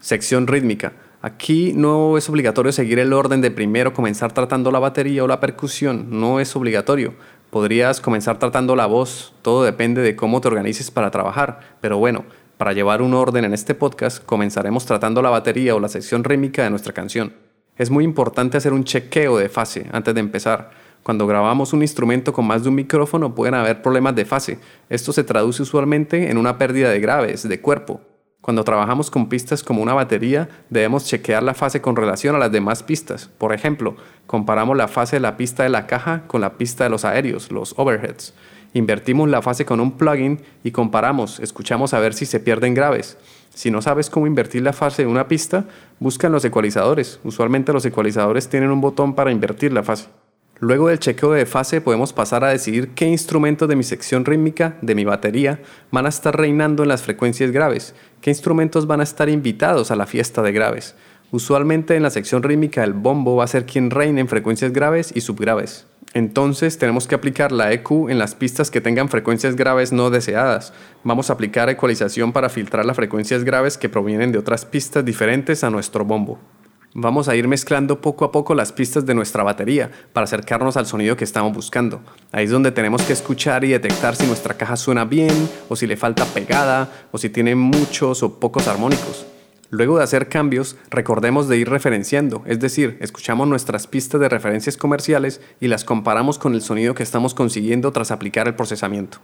Sección 0.00 0.46
rítmica. 0.46 0.92
Aquí 1.22 1.72
no 1.74 2.16
es 2.16 2.28
obligatorio 2.28 2.72
seguir 2.72 2.98
el 2.98 3.12
orden 3.12 3.40
de 3.40 3.50
primero 3.50 3.92
comenzar 3.92 4.32
tratando 4.32 4.70
la 4.70 4.78
batería 4.78 5.24
o 5.24 5.26
la 5.26 5.40
percusión, 5.40 6.06
no 6.10 6.40
es 6.40 6.54
obligatorio. 6.54 7.14
Podrías 7.56 8.02
comenzar 8.02 8.38
tratando 8.38 8.76
la 8.76 8.84
voz, 8.84 9.32
todo 9.40 9.64
depende 9.64 10.02
de 10.02 10.14
cómo 10.14 10.42
te 10.42 10.48
organices 10.48 10.90
para 10.90 11.10
trabajar, 11.10 11.60
pero 11.80 11.96
bueno, 11.96 12.26
para 12.58 12.74
llevar 12.74 13.00
un 13.00 13.14
orden 13.14 13.46
en 13.46 13.54
este 13.54 13.74
podcast 13.74 14.22
comenzaremos 14.22 14.84
tratando 14.84 15.22
la 15.22 15.30
batería 15.30 15.74
o 15.74 15.80
la 15.80 15.88
sección 15.88 16.22
rítmica 16.22 16.64
de 16.64 16.68
nuestra 16.68 16.92
canción. 16.92 17.32
Es 17.78 17.88
muy 17.88 18.04
importante 18.04 18.58
hacer 18.58 18.74
un 18.74 18.84
chequeo 18.84 19.38
de 19.38 19.48
fase 19.48 19.86
antes 19.90 20.12
de 20.12 20.20
empezar. 20.20 20.68
Cuando 21.02 21.26
grabamos 21.26 21.72
un 21.72 21.80
instrumento 21.80 22.30
con 22.30 22.46
más 22.46 22.62
de 22.62 22.68
un 22.68 22.74
micrófono 22.74 23.34
pueden 23.34 23.54
haber 23.54 23.80
problemas 23.80 24.14
de 24.14 24.26
fase. 24.26 24.58
Esto 24.90 25.14
se 25.14 25.24
traduce 25.24 25.62
usualmente 25.62 26.30
en 26.30 26.36
una 26.36 26.58
pérdida 26.58 26.90
de 26.90 27.00
graves, 27.00 27.48
de 27.48 27.60
cuerpo. 27.62 28.02
Cuando 28.46 28.62
trabajamos 28.62 29.10
con 29.10 29.28
pistas 29.28 29.64
como 29.64 29.82
una 29.82 29.92
batería, 29.92 30.48
debemos 30.70 31.04
chequear 31.04 31.42
la 31.42 31.52
fase 31.52 31.80
con 31.80 31.96
relación 31.96 32.36
a 32.36 32.38
las 32.38 32.52
demás 32.52 32.84
pistas. 32.84 33.28
Por 33.38 33.52
ejemplo, 33.52 33.96
comparamos 34.28 34.76
la 34.76 34.86
fase 34.86 35.16
de 35.16 35.20
la 35.20 35.36
pista 35.36 35.64
de 35.64 35.68
la 35.68 35.88
caja 35.88 36.28
con 36.28 36.42
la 36.42 36.56
pista 36.56 36.84
de 36.84 36.90
los 36.90 37.04
aéreos, 37.04 37.50
los 37.50 37.74
overheads. 37.76 38.34
Invertimos 38.72 39.28
la 39.28 39.42
fase 39.42 39.64
con 39.64 39.80
un 39.80 39.96
plugin 39.98 40.42
y 40.62 40.70
comparamos, 40.70 41.40
escuchamos 41.40 41.92
a 41.92 41.98
ver 41.98 42.14
si 42.14 42.24
se 42.24 42.38
pierden 42.38 42.74
graves. 42.74 43.18
Si 43.52 43.72
no 43.72 43.82
sabes 43.82 44.10
cómo 44.10 44.28
invertir 44.28 44.62
la 44.62 44.72
fase 44.72 45.02
de 45.02 45.08
una 45.08 45.26
pista, 45.26 45.64
busca 45.98 46.28
en 46.28 46.32
los 46.32 46.44
ecualizadores. 46.44 47.18
Usualmente 47.24 47.72
los 47.72 47.84
ecualizadores 47.84 48.48
tienen 48.48 48.70
un 48.70 48.80
botón 48.80 49.16
para 49.16 49.32
invertir 49.32 49.72
la 49.72 49.82
fase. 49.82 50.06
Luego 50.58 50.88
del 50.88 50.98
chequeo 50.98 51.32
de 51.32 51.44
fase 51.44 51.82
podemos 51.82 52.14
pasar 52.14 52.42
a 52.42 52.48
decidir 52.48 52.94
qué 52.94 53.06
instrumentos 53.06 53.68
de 53.68 53.76
mi 53.76 53.82
sección 53.82 54.24
rítmica, 54.24 54.78
de 54.80 54.94
mi 54.94 55.04
batería, 55.04 55.60
van 55.90 56.06
a 56.06 56.08
estar 56.08 56.34
reinando 56.34 56.82
en 56.82 56.88
las 56.88 57.02
frecuencias 57.02 57.50
graves, 57.50 57.94
qué 58.22 58.30
instrumentos 58.30 58.86
van 58.86 59.00
a 59.00 59.04
estar 59.04 59.28
invitados 59.28 59.90
a 59.90 59.96
la 59.96 60.06
fiesta 60.06 60.40
de 60.40 60.52
graves. 60.52 60.94
Usualmente 61.30 61.94
en 61.94 62.02
la 62.02 62.10
sección 62.10 62.42
rítmica 62.42 62.84
el 62.84 62.94
bombo 62.94 63.36
va 63.36 63.44
a 63.44 63.48
ser 63.48 63.66
quien 63.66 63.90
reine 63.90 64.22
en 64.22 64.28
frecuencias 64.28 64.72
graves 64.72 65.12
y 65.14 65.20
subgraves. 65.20 65.86
Entonces 66.14 66.78
tenemos 66.78 67.06
que 67.06 67.14
aplicar 67.14 67.52
la 67.52 67.70
EQ 67.74 68.08
en 68.08 68.18
las 68.18 68.34
pistas 68.34 68.70
que 68.70 68.80
tengan 68.80 69.10
frecuencias 69.10 69.56
graves 69.56 69.92
no 69.92 70.08
deseadas. 70.08 70.72
Vamos 71.04 71.28
a 71.28 71.34
aplicar 71.34 71.68
ecualización 71.68 72.32
para 72.32 72.48
filtrar 72.48 72.86
las 72.86 72.96
frecuencias 72.96 73.44
graves 73.44 73.76
que 73.76 73.90
provienen 73.90 74.32
de 74.32 74.38
otras 74.38 74.64
pistas 74.64 75.04
diferentes 75.04 75.64
a 75.64 75.68
nuestro 75.68 76.06
bombo. 76.06 76.38
Vamos 76.98 77.28
a 77.28 77.36
ir 77.36 77.46
mezclando 77.46 78.00
poco 78.00 78.24
a 78.24 78.32
poco 78.32 78.54
las 78.54 78.72
pistas 78.72 79.04
de 79.04 79.14
nuestra 79.14 79.42
batería 79.42 79.90
para 80.14 80.24
acercarnos 80.24 80.78
al 80.78 80.86
sonido 80.86 81.14
que 81.14 81.24
estamos 81.24 81.52
buscando. 81.52 82.00
Ahí 82.32 82.46
es 82.46 82.50
donde 82.50 82.72
tenemos 82.72 83.02
que 83.02 83.12
escuchar 83.12 83.64
y 83.64 83.68
detectar 83.68 84.16
si 84.16 84.26
nuestra 84.26 84.54
caja 84.54 84.78
suena 84.78 85.04
bien 85.04 85.46
o 85.68 85.76
si 85.76 85.86
le 85.86 85.98
falta 85.98 86.24
pegada 86.24 86.90
o 87.12 87.18
si 87.18 87.28
tiene 87.28 87.54
muchos 87.54 88.22
o 88.22 88.40
pocos 88.40 88.66
armónicos. 88.66 89.26
Luego 89.68 89.98
de 89.98 90.04
hacer 90.04 90.30
cambios, 90.30 90.78
recordemos 90.88 91.48
de 91.48 91.58
ir 91.58 91.68
referenciando, 91.68 92.42
es 92.46 92.60
decir, 92.60 92.96
escuchamos 93.02 93.46
nuestras 93.46 93.86
pistas 93.86 94.18
de 94.18 94.30
referencias 94.30 94.78
comerciales 94.78 95.42
y 95.60 95.68
las 95.68 95.84
comparamos 95.84 96.38
con 96.38 96.54
el 96.54 96.62
sonido 96.62 96.94
que 96.94 97.02
estamos 97.02 97.34
consiguiendo 97.34 97.92
tras 97.92 98.10
aplicar 98.10 98.48
el 98.48 98.54
procesamiento. 98.54 99.18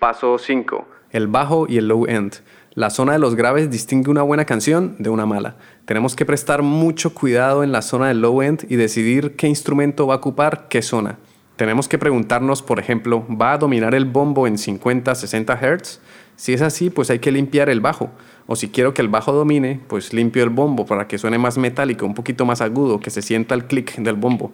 Paso 0.00 0.36
5. 0.36 0.88
El 1.10 1.28
bajo 1.28 1.66
y 1.68 1.78
el 1.78 1.86
low 1.86 2.06
end. 2.06 2.40
La 2.78 2.90
zona 2.90 3.14
de 3.14 3.18
los 3.18 3.34
graves 3.34 3.72
distingue 3.72 4.08
una 4.08 4.22
buena 4.22 4.44
canción 4.44 4.94
de 5.00 5.10
una 5.10 5.26
mala. 5.26 5.56
Tenemos 5.84 6.14
que 6.14 6.24
prestar 6.24 6.62
mucho 6.62 7.12
cuidado 7.12 7.64
en 7.64 7.72
la 7.72 7.82
zona 7.82 8.06
del 8.06 8.20
low 8.20 8.40
end 8.40 8.66
y 8.68 8.76
decidir 8.76 9.34
qué 9.34 9.48
instrumento 9.48 10.06
va 10.06 10.14
a 10.14 10.18
ocupar 10.18 10.68
qué 10.68 10.80
zona. 10.80 11.18
Tenemos 11.56 11.88
que 11.88 11.98
preguntarnos, 11.98 12.62
por 12.62 12.78
ejemplo, 12.78 13.26
¿va 13.28 13.54
a 13.54 13.58
dominar 13.58 13.96
el 13.96 14.04
bombo 14.04 14.46
en 14.46 14.58
50-60 14.58 15.58
Hz? 15.58 15.98
Si 16.36 16.52
es 16.52 16.62
así, 16.62 16.88
pues 16.88 17.10
hay 17.10 17.18
que 17.18 17.32
limpiar 17.32 17.68
el 17.68 17.80
bajo. 17.80 18.10
O 18.46 18.54
si 18.54 18.68
quiero 18.68 18.94
que 18.94 19.02
el 19.02 19.08
bajo 19.08 19.32
domine, 19.32 19.80
pues 19.88 20.12
limpio 20.12 20.44
el 20.44 20.50
bombo 20.50 20.86
para 20.86 21.08
que 21.08 21.18
suene 21.18 21.36
más 21.36 21.58
metálico, 21.58 22.06
un 22.06 22.14
poquito 22.14 22.46
más 22.46 22.60
agudo, 22.60 23.00
que 23.00 23.10
se 23.10 23.22
sienta 23.22 23.56
el 23.56 23.64
clic 23.64 23.96
del 23.96 24.14
bombo. 24.14 24.52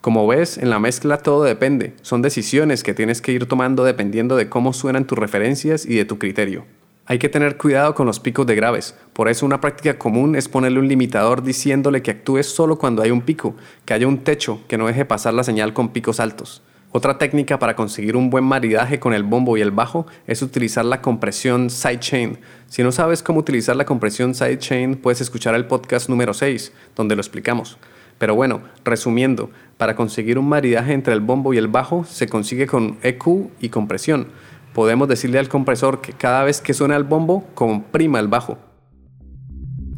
Como 0.00 0.26
ves, 0.26 0.56
en 0.56 0.70
la 0.70 0.78
mezcla 0.78 1.18
todo 1.18 1.44
depende. 1.44 1.92
Son 2.00 2.22
decisiones 2.22 2.82
que 2.82 2.94
tienes 2.94 3.20
que 3.20 3.32
ir 3.32 3.44
tomando 3.44 3.84
dependiendo 3.84 4.34
de 4.34 4.48
cómo 4.48 4.72
suenan 4.72 5.04
tus 5.04 5.18
referencias 5.18 5.84
y 5.84 5.94
de 5.96 6.06
tu 6.06 6.18
criterio. 6.18 6.64
Hay 7.10 7.18
que 7.18 7.28
tener 7.28 7.56
cuidado 7.56 7.96
con 7.96 8.06
los 8.06 8.20
picos 8.20 8.46
de 8.46 8.54
graves, 8.54 8.94
por 9.14 9.28
eso 9.28 9.44
una 9.44 9.60
práctica 9.60 9.98
común 9.98 10.36
es 10.36 10.48
ponerle 10.48 10.78
un 10.78 10.86
limitador 10.86 11.42
diciéndole 11.42 12.02
que 12.02 12.12
actúe 12.12 12.44
solo 12.44 12.78
cuando 12.78 13.02
hay 13.02 13.10
un 13.10 13.22
pico, 13.22 13.56
que 13.84 13.94
haya 13.94 14.06
un 14.06 14.18
techo 14.18 14.60
que 14.68 14.78
no 14.78 14.86
deje 14.86 15.04
pasar 15.04 15.34
la 15.34 15.42
señal 15.42 15.72
con 15.72 15.88
picos 15.88 16.20
altos. 16.20 16.62
Otra 16.92 17.18
técnica 17.18 17.58
para 17.58 17.74
conseguir 17.74 18.14
un 18.14 18.30
buen 18.30 18.44
maridaje 18.44 19.00
con 19.00 19.12
el 19.12 19.24
bombo 19.24 19.56
y 19.56 19.60
el 19.60 19.72
bajo 19.72 20.06
es 20.28 20.40
utilizar 20.40 20.84
la 20.84 21.02
compresión 21.02 21.68
sidechain. 21.68 22.38
Si 22.68 22.84
no 22.84 22.92
sabes 22.92 23.24
cómo 23.24 23.40
utilizar 23.40 23.74
la 23.74 23.86
compresión 23.86 24.32
sidechain, 24.32 24.94
puedes 24.94 25.20
escuchar 25.20 25.56
el 25.56 25.66
podcast 25.66 26.08
número 26.08 26.32
6, 26.32 26.72
donde 26.94 27.16
lo 27.16 27.22
explicamos. 27.22 27.76
Pero 28.18 28.36
bueno, 28.36 28.60
resumiendo, 28.84 29.50
para 29.78 29.96
conseguir 29.96 30.38
un 30.38 30.48
maridaje 30.48 30.92
entre 30.92 31.14
el 31.14 31.20
bombo 31.20 31.54
y 31.54 31.58
el 31.58 31.66
bajo 31.66 32.04
se 32.04 32.28
consigue 32.28 32.68
con 32.68 32.98
EQ 33.02 33.50
y 33.60 33.70
compresión 33.70 34.28
podemos 34.72 35.08
decirle 35.08 35.38
al 35.38 35.48
compresor 35.48 36.00
que 36.00 36.12
cada 36.12 36.44
vez 36.44 36.60
que 36.60 36.74
suena 36.74 36.96
el 36.96 37.04
bombo, 37.04 37.44
comprima 37.54 38.20
el 38.20 38.28
bajo. 38.28 38.58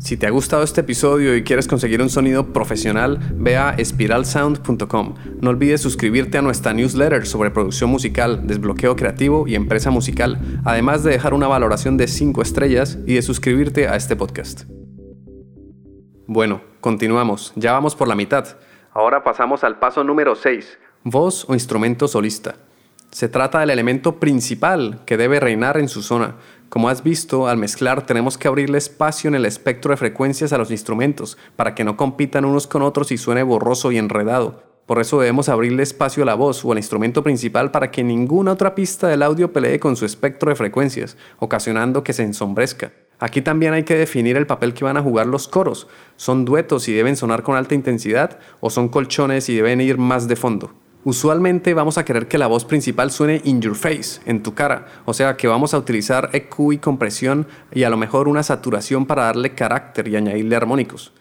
Si 0.03 0.17
te 0.17 0.27
ha 0.27 0.31
gustado 0.31 0.65
este 0.65 0.81
episodio 0.81 1.37
y 1.37 1.45
quieres 1.45 1.69
conseguir 1.69 2.03
un 2.03 2.11
sonido 2.11 2.53
profesional, 2.53 3.21
ve 3.37 3.57
a 3.57 3.71
espiralsound.com. 3.71 5.15
No 5.41 5.51
olvides 5.51 5.81
suscribirte 5.81 6.39
a 6.39 6.43
nuestra 6.43 6.73
newsletter 6.73 7.25
sobre 7.25 7.53
producción 7.53 7.89
musical, 7.89 8.45
desbloqueo 8.49 8.97
creativo 8.97 9.47
y 9.47 9.55
empresa 9.55 9.93
musical, 9.93 10.41
además 10.65 11.05
de 11.05 11.13
dejar 11.13 11.35
una 11.35 11.47
valoración 11.47 11.97
de 11.97 12.09
5 12.09 12.43
estrellas 12.43 12.99
y 13.07 13.15
de 13.15 13.23
suscribirte 13.23 13.87
a 13.87 13.95
este 13.95 14.17
podcast. 14.17 14.65
Bueno, 16.27 16.63
continuamos, 16.81 17.53
ya 17.55 17.71
vamos 17.71 17.95
por 17.95 18.09
la 18.09 18.17
mitad. 18.17 18.57
Ahora 18.93 19.23
pasamos 19.23 19.63
al 19.63 19.79
paso 19.79 20.03
número 20.03 20.35
6, 20.35 20.79
voz 21.05 21.49
o 21.49 21.55
instrumento 21.55 22.09
solista. 22.09 22.57
Se 23.13 23.29
trata 23.29 23.61
del 23.61 23.69
elemento 23.69 24.19
principal 24.19 25.03
que 25.05 25.19
debe 25.19 25.39
reinar 25.39 25.77
en 25.77 25.89
su 25.89 26.03
zona. 26.03 26.37
Como 26.71 26.89
has 26.89 27.03
visto, 27.03 27.47
al 27.47 27.59
mezclar 27.59 28.07
tenemos 28.07 28.39
que 28.39 28.49
abrirle 28.49 28.79
espacio 28.79 29.29
en 29.29 29.35
el 29.35 29.45
espectro 29.45 29.91
de 29.91 29.99
frecuencias 29.99 30.55
a 30.55 30.59
los 30.59 30.71
instrumentos 30.71 31.37
para 31.55 31.75
que 31.75 31.85
no 31.85 31.99
compitan 31.99 32.47
unos 32.47 32.67
con 32.67 32.81
otros 32.81 33.13
y 33.13 33.19
suene 33.19 33.43
borroso 33.43 33.93
y 33.93 33.99
enredado. 33.99 34.63
Por 34.87 34.99
eso 34.99 35.21
debemos 35.21 35.51
abrirle 35.51 35.83
espacio 35.83 36.23
a 36.23 36.27
la 36.27 36.35
voz 36.35 36.65
o 36.65 36.73
al 36.73 36.79
instrumento 36.79 37.23
principal 37.23 37.71
para 37.71 37.91
que 37.91 38.03
ninguna 38.03 38.53
otra 38.53 38.75
pista 38.75 39.09
del 39.09 39.23
audio 39.23 39.53
pelee 39.53 39.79
con 39.79 39.95
su 39.95 40.07
espectro 40.07 40.49
de 40.49 40.57
frecuencias, 40.57 41.19
ocasionando 41.39 42.03
que 42.03 42.15
se 42.15 42.23
ensombrezca. 42.23 42.93
Aquí 43.19 43.43
también 43.43 43.75
hay 43.75 43.83
que 43.83 43.95
definir 43.95 44.39
el 44.39 44.47
papel 44.47 44.73
que 44.73 44.85
van 44.85 44.97
a 44.97 45.03
jugar 45.03 45.27
los 45.27 45.49
coros. 45.49 45.87
¿Son 46.17 46.47
duetos 46.47 46.89
y 46.89 46.95
deben 46.95 47.17
sonar 47.17 47.43
con 47.43 47.57
alta 47.57 47.75
intensidad 47.75 48.39
o 48.61 48.71
son 48.71 48.89
colchones 48.89 49.51
y 49.51 49.57
deben 49.57 49.83
ir 49.83 49.99
más 49.99 50.29
de 50.29 50.37
fondo? 50.37 50.82
Usualmente 51.05 51.75
vamos 51.75 51.99
a 51.99 52.05
querer 52.05 52.29
que 52.29 52.39
la 52.39 52.47
voz 52.47 52.65
principal 52.65 53.11
suene 53.11 53.41
in 53.43 53.61
your 53.61 53.75
face, 53.75 54.21
en 54.25 54.41
tu 54.41 54.55
cara, 54.55 54.87
o 55.05 55.13
sea 55.13 55.37
que 55.37 55.49
vamos 55.49 55.75
a 55.75 55.79
utilizar 55.79 56.31
EQ 56.33 56.73
y 56.75 56.79
compresión 56.79 57.49
y 57.73 57.83
a 57.83 57.91
lo 57.91 57.97
mejor 57.97 58.29
una 58.29 58.45
saturación 58.45 59.05
para 59.07 59.25
darle 59.25 59.53
carácter 59.53 60.07
y 60.07 60.15
añadirle 60.15 60.55
armónicos. 60.55 61.13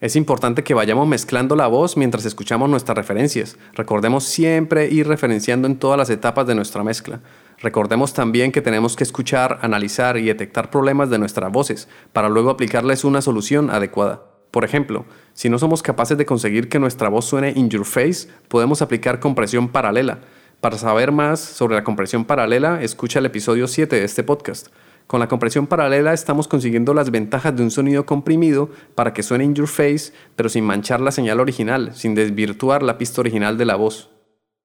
Es 0.00 0.14
importante 0.14 0.62
que 0.62 0.74
vayamos 0.74 1.08
mezclando 1.08 1.56
la 1.56 1.66
voz 1.66 1.96
mientras 1.96 2.24
escuchamos 2.26 2.68
nuestras 2.68 2.96
referencias. 2.96 3.56
Recordemos 3.72 4.22
siempre 4.22 4.88
ir 4.88 5.08
referenciando 5.08 5.66
en 5.66 5.78
todas 5.78 5.98
las 5.98 6.10
etapas 6.10 6.46
de 6.46 6.54
nuestra 6.54 6.84
mezcla. 6.84 7.20
Recordemos 7.58 8.12
también 8.12 8.52
que 8.52 8.62
tenemos 8.62 8.94
que 8.94 9.02
escuchar, 9.02 9.58
analizar 9.62 10.16
y 10.16 10.26
detectar 10.26 10.70
problemas 10.70 11.10
de 11.10 11.18
nuestras 11.18 11.50
voces 11.50 11.88
para 12.12 12.28
luego 12.28 12.50
aplicarles 12.50 13.02
una 13.02 13.20
solución 13.20 13.70
adecuada. 13.70 14.33
Por 14.54 14.64
ejemplo, 14.64 15.04
si 15.32 15.48
no 15.48 15.58
somos 15.58 15.82
capaces 15.82 16.16
de 16.16 16.26
conseguir 16.26 16.68
que 16.68 16.78
nuestra 16.78 17.08
voz 17.08 17.24
suene 17.24 17.50
in 17.56 17.70
your 17.70 17.84
face, 17.84 18.28
podemos 18.46 18.82
aplicar 18.82 19.18
compresión 19.18 19.68
paralela. 19.68 20.20
Para 20.60 20.78
saber 20.78 21.10
más 21.10 21.40
sobre 21.40 21.74
la 21.74 21.82
compresión 21.82 22.24
paralela, 22.24 22.80
escucha 22.80 23.18
el 23.18 23.26
episodio 23.26 23.66
7 23.66 23.96
de 23.96 24.04
este 24.04 24.22
podcast. 24.22 24.68
Con 25.08 25.18
la 25.18 25.26
compresión 25.26 25.66
paralela 25.66 26.12
estamos 26.12 26.46
consiguiendo 26.46 26.94
las 26.94 27.10
ventajas 27.10 27.56
de 27.56 27.64
un 27.64 27.72
sonido 27.72 28.06
comprimido 28.06 28.70
para 28.94 29.12
que 29.12 29.24
suene 29.24 29.42
in 29.42 29.56
your 29.56 29.66
face, 29.66 30.12
pero 30.36 30.48
sin 30.48 30.62
manchar 30.62 31.00
la 31.00 31.10
señal 31.10 31.40
original, 31.40 31.92
sin 31.92 32.14
desvirtuar 32.14 32.84
la 32.84 32.96
pista 32.96 33.22
original 33.22 33.58
de 33.58 33.64
la 33.64 33.74
voz. 33.74 34.10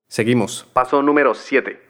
Seguimos. 0.08 0.68
Paso 0.72 1.02
número 1.02 1.34
7. 1.34 1.82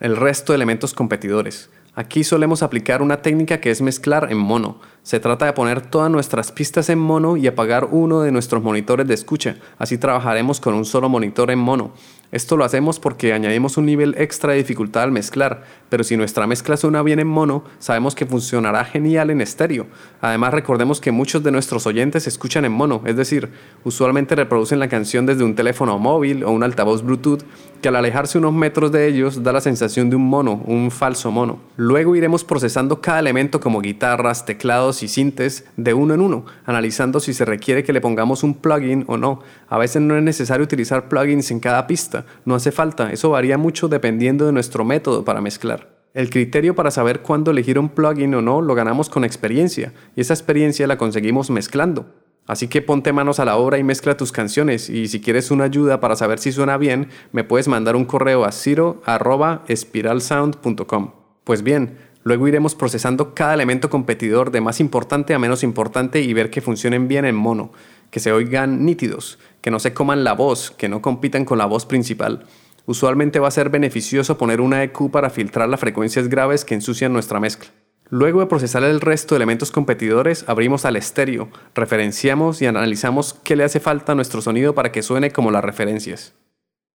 El 0.00 0.16
resto 0.16 0.54
de 0.54 0.56
elementos 0.56 0.94
competidores. 0.94 1.68
Aquí 1.94 2.24
solemos 2.24 2.62
aplicar 2.62 3.02
una 3.02 3.20
técnica 3.20 3.60
que 3.60 3.70
es 3.70 3.82
mezclar 3.82 4.32
en 4.32 4.38
mono. 4.38 4.80
Se 5.02 5.20
trata 5.20 5.44
de 5.44 5.52
poner 5.52 5.82
todas 5.82 6.10
nuestras 6.10 6.50
pistas 6.50 6.88
en 6.88 6.98
mono 6.98 7.36
y 7.36 7.46
apagar 7.46 7.88
uno 7.90 8.22
de 8.22 8.32
nuestros 8.32 8.62
monitores 8.62 9.06
de 9.06 9.12
escucha. 9.12 9.56
Así 9.76 9.98
trabajaremos 9.98 10.58
con 10.58 10.72
un 10.72 10.86
solo 10.86 11.10
monitor 11.10 11.50
en 11.50 11.58
mono. 11.58 11.92
Esto 12.30 12.56
lo 12.56 12.64
hacemos 12.64 12.98
porque 12.98 13.34
añadimos 13.34 13.76
un 13.76 13.84
nivel 13.84 14.14
extra 14.16 14.52
de 14.52 14.58
dificultad 14.58 15.02
al 15.02 15.12
mezclar, 15.12 15.64
pero 15.90 16.02
si 16.02 16.16
nuestra 16.16 16.46
mezcla 16.46 16.78
suena 16.78 17.02
bien 17.02 17.18
en 17.18 17.26
mono, 17.26 17.62
sabemos 17.78 18.14
que 18.14 18.24
funcionará 18.24 18.86
genial 18.86 19.28
en 19.28 19.42
estéreo. 19.42 19.86
Además 20.22 20.54
recordemos 20.54 20.98
que 20.98 21.12
muchos 21.12 21.42
de 21.42 21.52
nuestros 21.52 21.86
oyentes 21.86 22.26
escuchan 22.26 22.64
en 22.64 22.72
mono, 22.72 23.02
es 23.04 23.16
decir, 23.16 23.50
usualmente 23.84 24.34
reproducen 24.34 24.78
la 24.78 24.88
canción 24.88 25.26
desde 25.26 25.44
un 25.44 25.54
teléfono 25.54 25.98
móvil 25.98 26.42
o 26.42 26.52
un 26.52 26.62
altavoz 26.62 27.02
Bluetooth, 27.02 27.42
que 27.82 27.88
al 27.88 27.96
alejarse 27.96 28.38
unos 28.38 28.54
metros 28.54 28.92
de 28.92 29.06
ellos 29.06 29.42
da 29.42 29.52
la 29.52 29.60
sensación 29.60 30.08
de 30.08 30.16
un 30.16 30.26
mono, 30.26 30.62
un 30.66 30.90
falso 30.90 31.30
mono. 31.30 31.60
Luego 31.76 32.16
iremos 32.16 32.44
procesando 32.44 33.02
cada 33.02 33.18
elemento 33.18 33.60
como 33.60 33.82
guitarras, 33.82 34.46
teclados 34.46 35.02
y 35.02 35.08
sintes 35.08 35.66
de 35.76 35.92
uno 35.92 36.14
en 36.14 36.22
uno, 36.22 36.46
analizando 36.64 37.20
si 37.20 37.34
se 37.34 37.44
requiere 37.44 37.84
que 37.84 37.92
le 37.92 38.00
pongamos 38.00 38.42
un 38.42 38.54
plugin 38.54 39.04
o 39.08 39.18
no. 39.18 39.40
A 39.68 39.76
veces 39.76 40.00
no 40.00 40.16
es 40.16 40.22
necesario 40.22 40.64
utilizar 40.64 41.08
plugins 41.08 41.50
en 41.50 41.60
cada 41.60 41.86
pista 41.86 42.22
no 42.44 42.54
hace 42.54 42.72
falta, 42.72 43.12
eso 43.12 43.30
varía 43.30 43.58
mucho 43.58 43.88
dependiendo 43.88 44.46
de 44.46 44.52
nuestro 44.52 44.84
método 44.84 45.24
para 45.24 45.40
mezclar. 45.40 45.88
El 46.14 46.30
criterio 46.30 46.74
para 46.74 46.90
saber 46.90 47.20
cuándo 47.20 47.50
elegir 47.50 47.78
un 47.78 47.88
plugin 47.88 48.34
o 48.34 48.42
no 48.42 48.60
lo 48.60 48.74
ganamos 48.74 49.08
con 49.08 49.24
experiencia, 49.24 49.92
y 50.14 50.20
esa 50.20 50.34
experiencia 50.34 50.86
la 50.86 50.98
conseguimos 50.98 51.50
mezclando. 51.50 52.06
Así 52.46 52.68
que 52.68 52.82
ponte 52.82 53.12
manos 53.12 53.38
a 53.38 53.44
la 53.44 53.56
obra 53.56 53.78
y 53.78 53.84
mezcla 53.84 54.16
tus 54.16 54.32
canciones, 54.32 54.90
y 54.90 55.06
si 55.08 55.20
quieres 55.20 55.50
una 55.50 55.64
ayuda 55.64 56.00
para 56.00 56.16
saber 56.16 56.38
si 56.38 56.52
suena 56.52 56.76
bien, 56.76 57.08
me 57.32 57.44
puedes 57.44 57.68
mandar 57.68 57.96
un 57.96 58.04
correo 58.04 58.44
a 58.44 58.52
ciro.espiralsound.com. 58.52 61.12
Pues 61.44 61.62
bien, 61.62 61.96
Luego 62.24 62.46
iremos 62.46 62.76
procesando 62.76 63.34
cada 63.34 63.54
elemento 63.54 63.90
competidor 63.90 64.52
de 64.52 64.60
más 64.60 64.78
importante 64.78 65.34
a 65.34 65.40
menos 65.40 65.64
importante 65.64 66.20
y 66.20 66.32
ver 66.32 66.50
que 66.50 66.60
funcionen 66.60 67.08
bien 67.08 67.24
en 67.24 67.34
mono, 67.34 67.72
que 68.10 68.20
se 68.20 68.30
oigan 68.30 68.84
nítidos, 68.84 69.40
que 69.60 69.72
no 69.72 69.80
se 69.80 69.92
coman 69.92 70.22
la 70.22 70.34
voz, 70.34 70.70
que 70.70 70.88
no 70.88 71.02
compitan 71.02 71.44
con 71.44 71.58
la 71.58 71.66
voz 71.66 71.84
principal. 71.84 72.46
Usualmente 72.86 73.40
va 73.40 73.48
a 73.48 73.52
ser 73.52 73.70
beneficioso 73.70 74.38
poner 74.38 74.60
una 74.60 74.84
EQ 74.84 75.10
para 75.10 75.30
filtrar 75.30 75.68
las 75.68 75.80
frecuencias 75.80 76.28
graves 76.28 76.64
que 76.64 76.74
ensucian 76.74 77.12
nuestra 77.12 77.40
mezcla. 77.40 77.70
Luego 78.12 78.40
de 78.40 78.46
procesar 78.46 78.84
el 78.84 79.00
resto 79.00 79.34
de 79.34 79.38
elementos 79.38 79.72
competidores, 79.72 80.46
abrimos 80.46 80.84
al 80.84 80.96
estéreo, 80.96 81.48
referenciamos 81.74 82.60
y 82.60 82.66
analizamos 82.66 83.32
qué 83.32 83.56
le 83.56 83.64
hace 83.64 83.80
falta 83.80 84.12
a 84.12 84.14
nuestro 84.14 84.42
sonido 84.42 84.74
para 84.74 84.92
que 84.92 85.00
suene 85.00 85.30
como 85.30 85.50
las 85.50 85.64
referencias. 85.64 86.34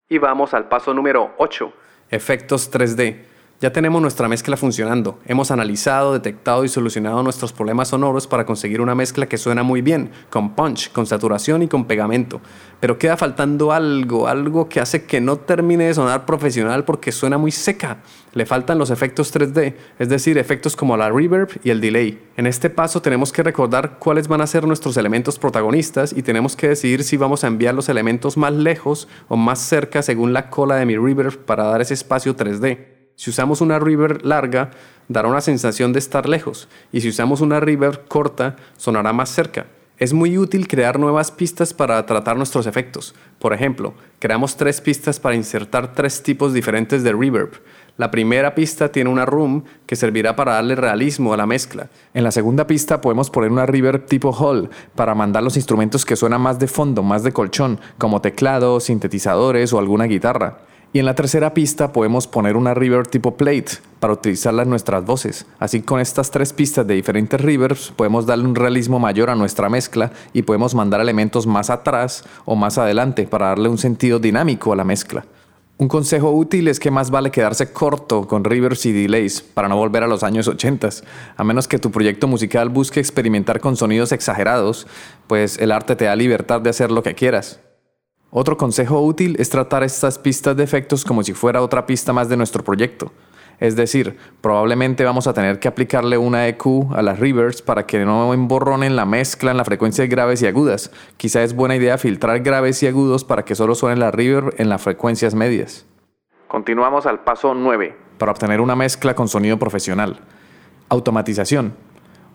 Y 0.07 0.19
vamos 0.19 0.53
al 0.53 0.69
paso 0.69 0.93
número 0.93 1.33
8, 1.39 1.73
efectos 2.11 2.71
3D. 2.71 3.23
Ya 3.59 3.71
tenemos 3.71 3.99
nuestra 4.03 4.27
mezcla 4.27 4.55
funcionando. 4.55 5.17
Hemos 5.25 5.49
analizado, 5.49 6.13
detectado 6.13 6.63
y 6.63 6.69
solucionado 6.69 7.23
nuestros 7.23 7.53
problemas 7.53 7.87
sonoros 7.87 8.27
para 8.27 8.45
conseguir 8.45 8.81
una 8.81 8.93
mezcla 8.93 9.25
que 9.25 9.39
suena 9.39 9.63
muy 9.63 9.81
bien, 9.81 10.11
con 10.29 10.53
punch, 10.53 10.91
con 10.91 11.07
saturación 11.07 11.63
y 11.63 11.67
con 11.67 11.85
pegamento. 11.85 12.39
Pero 12.79 12.99
queda 12.99 13.17
faltando 13.17 13.71
algo, 13.71 14.27
algo 14.27 14.69
que 14.69 14.79
hace 14.79 15.05
que 15.05 15.21
no 15.21 15.37
termine 15.37 15.85
de 15.85 15.95
sonar 15.95 16.27
profesional 16.27 16.85
porque 16.85 17.11
suena 17.11 17.39
muy 17.39 17.51
seca. 17.51 18.03
Le 18.33 18.45
faltan 18.45 18.77
los 18.77 18.91
efectos 18.91 19.33
3D, 19.33 19.73
es 19.97 20.07
decir, 20.07 20.37
efectos 20.37 20.75
como 20.75 20.95
la 20.95 21.09
reverb 21.09 21.49
y 21.63 21.71
el 21.71 21.81
delay. 21.81 22.21
En 22.37 22.45
este 22.45 22.69
paso 22.69 23.01
tenemos 23.01 23.31
que 23.31 23.41
recordar 23.41 23.97
cuáles 23.97 24.27
van 24.27 24.41
a 24.41 24.47
ser 24.47 24.67
nuestros 24.67 24.97
elementos 24.97 25.39
protagonistas 25.39 26.13
y 26.15 26.21
tenemos 26.21 26.55
que 26.55 26.67
decidir 26.67 27.03
si 27.03 27.17
vamos 27.17 27.43
a 27.43 27.47
enviar 27.47 27.73
los 27.73 27.89
elementos 27.89 28.37
más 28.37 28.53
lejos 28.53 29.07
o 29.29 29.35
más 29.35 29.57
cerca 29.57 30.03
según 30.03 30.31
la 30.31 30.51
cola 30.51 30.75
de 30.75 30.85
mi 30.85 30.95
reverb 30.95 31.39
para 31.39 31.63
dar 31.63 31.81
ese 31.81 31.95
espacio 31.95 32.35
3D. 32.35 32.96
Si 33.17 33.31
usamos 33.31 33.61
una 33.61 33.79
reverb 33.79 34.23
larga, 34.23 34.69
dará 35.07 35.27
una 35.27 35.41
sensación 35.41 35.91
de 35.91 35.97
estar 35.97 36.29
lejos, 36.29 36.69
y 36.91 37.01
si 37.01 37.09
usamos 37.09 37.41
una 37.41 37.59
reverb 37.59 38.07
corta, 38.07 38.57
sonará 38.77 39.11
más 39.11 39.29
cerca. 39.29 39.65
Es 39.97 40.13
muy 40.13 40.37
útil 40.37 40.67
crear 40.67 40.99
nuevas 40.99 41.31
pistas 41.31 41.73
para 41.73 42.05
tratar 42.05 42.37
nuestros 42.37 42.67
efectos. 42.67 43.15
Por 43.39 43.53
ejemplo, 43.53 43.95
creamos 44.19 44.55
tres 44.55 44.81
pistas 44.81 45.19
para 45.19 45.33
insertar 45.33 45.95
tres 45.95 46.21
tipos 46.21 46.53
diferentes 46.53 47.03
de 47.03 47.11
reverb. 47.11 47.53
La 47.97 48.11
primera 48.11 48.53
pista 48.53 48.91
tiene 48.91 49.09
una 49.09 49.25
room 49.25 49.63
que 49.87 49.95
servirá 49.95 50.35
para 50.35 50.53
darle 50.53 50.75
realismo 50.75 51.33
a 51.33 51.37
la 51.37 51.47
mezcla. 51.47 51.89
En 52.13 52.23
la 52.23 52.29
segunda 52.29 52.67
pista 52.67 53.01
podemos 53.01 53.31
poner 53.31 53.51
una 53.51 53.65
reverb 53.65 54.05
tipo 54.05 54.31
hall 54.31 54.69
para 54.93 55.15
mandar 55.15 55.41
los 55.41 55.57
instrumentos 55.57 56.05
que 56.05 56.15
suenan 56.15 56.41
más 56.41 56.59
de 56.59 56.67
fondo, 56.67 57.01
más 57.01 57.23
de 57.23 57.33
colchón, 57.33 57.79
como 57.97 58.21
teclados, 58.21 58.83
sintetizadores 58.83 59.73
o 59.73 59.79
alguna 59.79 60.05
guitarra. 60.05 60.59
Y 60.93 60.99
en 60.99 61.05
la 61.05 61.15
tercera 61.15 61.53
pista 61.53 61.91
podemos 61.91 62.27
poner 62.27 62.55
una 62.55 62.73
reverb 62.73 63.09
tipo 63.09 63.35
plate 63.35 63.73
para 63.99 64.13
utilizarla 64.13 64.63
en 64.63 64.69
nuestras 64.69 65.05
voces. 65.05 65.45
Así 65.59 65.81
con 65.81 65.99
estas 65.99 66.31
tres 66.31 66.53
pistas 66.53 66.87
de 66.87 66.95
diferentes 66.95 67.39
reverbs 67.39 67.91
podemos 67.95 68.25
darle 68.25 68.45
un 68.45 68.55
realismo 68.55 68.97
mayor 68.97 69.29
a 69.29 69.35
nuestra 69.35 69.69
mezcla 69.69 70.11
y 70.33 70.43
podemos 70.43 70.75
mandar 70.75 71.01
elementos 71.01 71.45
más 71.45 71.69
atrás 71.69 72.23
o 72.45 72.55
más 72.55 72.77
adelante 72.77 73.27
para 73.27 73.47
darle 73.47 73.69
un 73.69 73.77
sentido 73.77 74.19
dinámico 74.19 74.71
a 74.71 74.77
la 74.77 74.85
mezcla. 74.85 75.25
Un 75.79 75.89
consejo 75.89 76.31
útil 76.31 76.69
es 76.69 76.79
que 76.79 76.89
más 76.89 77.11
vale 77.11 77.29
quedarse 77.29 77.71
corto 77.71 78.27
con 78.27 78.43
reverbs 78.43 78.87
y 78.87 78.93
delays 78.93 79.41
para 79.41 79.67
no 79.67 79.77
volver 79.77 80.01
a 80.01 80.07
los 80.07 80.23
años 80.23 80.47
80, 80.47 80.89
a 81.35 81.43
menos 81.43 81.67
que 81.67 81.77
tu 81.77 81.91
proyecto 81.91 82.27
musical 82.27 82.69
busque 82.69 82.99
experimentar 82.99 83.59
con 83.59 83.77
sonidos 83.77 84.11
exagerados, 84.11 84.87
pues 85.27 85.59
el 85.59 85.71
arte 85.71 85.95
te 85.95 86.05
da 86.05 86.15
libertad 86.15 86.61
de 86.61 86.71
hacer 86.71 86.89
lo 86.89 87.03
que 87.03 87.13
quieras. 87.13 87.59
Otro 88.29 88.57
consejo 88.57 89.01
útil 89.01 89.35
es 89.39 89.49
tratar 89.49 89.83
estas 89.83 90.19
pistas 90.19 90.55
de 90.57 90.63
efectos 90.63 91.05
como 91.05 91.23
si 91.23 91.33
fuera 91.33 91.61
otra 91.61 91.85
pista 91.85 92.11
más 92.11 92.27
de 92.27 92.37
nuestro 92.37 92.63
proyecto. 92.63 93.11
Es 93.59 93.75
decir, 93.75 94.17
probablemente 94.41 95.03
vamos 95.03 95.25
a 95.25 95.33
tener 95.33 95.59
que 95.59 95.67
aplicarle 95.67 96.17
una 96.17 96.47
EQ 96.47 96.93
a 96.93 97.01
las 97.01 97.19
reverbs 97.19 97.61
para 97.61 97.87
que 97.87 98.05
no 98.05 98.33
emborronen 98.33 98.95
la 98.95 99.05
mezcla 99.05 99.49
en 99.51 99.57
las 99.57 99.65
frecuencias 99.65 100.07
graves 100.09 100.41
y 100.41 100.45
agudas. 100.47 100.91
Quizá 101.15 101.41
es 101.41 101.55
buena 101.55 101.75
idea 101.75 101.97
filtrar 101.97 102.41
graves 102.41 102.83
y 102.83 102.87
agudos 102.87 103.23
para 103.23 103.45
que 103.45 103.55
solo 103.55 103.73
suenen 103.73 103.99
la 103.99 104.11
reverb 104.11 104.53
en 104.57 104.69
las 104.69 104.81
frecuencias 104.81 105.33
medias. 105.33 105.85
Continuamos 106.47 107.05
al 107.07 107.21
paso 107.21 107.53
9 107.55 107.95
para 108.19 108.31
obtener 108.31 108.61
una 108.61 108.75
mezcla 108.75 109.15
con 109.15 109.27
sonido 109.27 109.57
profesional. 109.57 110.19
Automatización. 110.89 111.73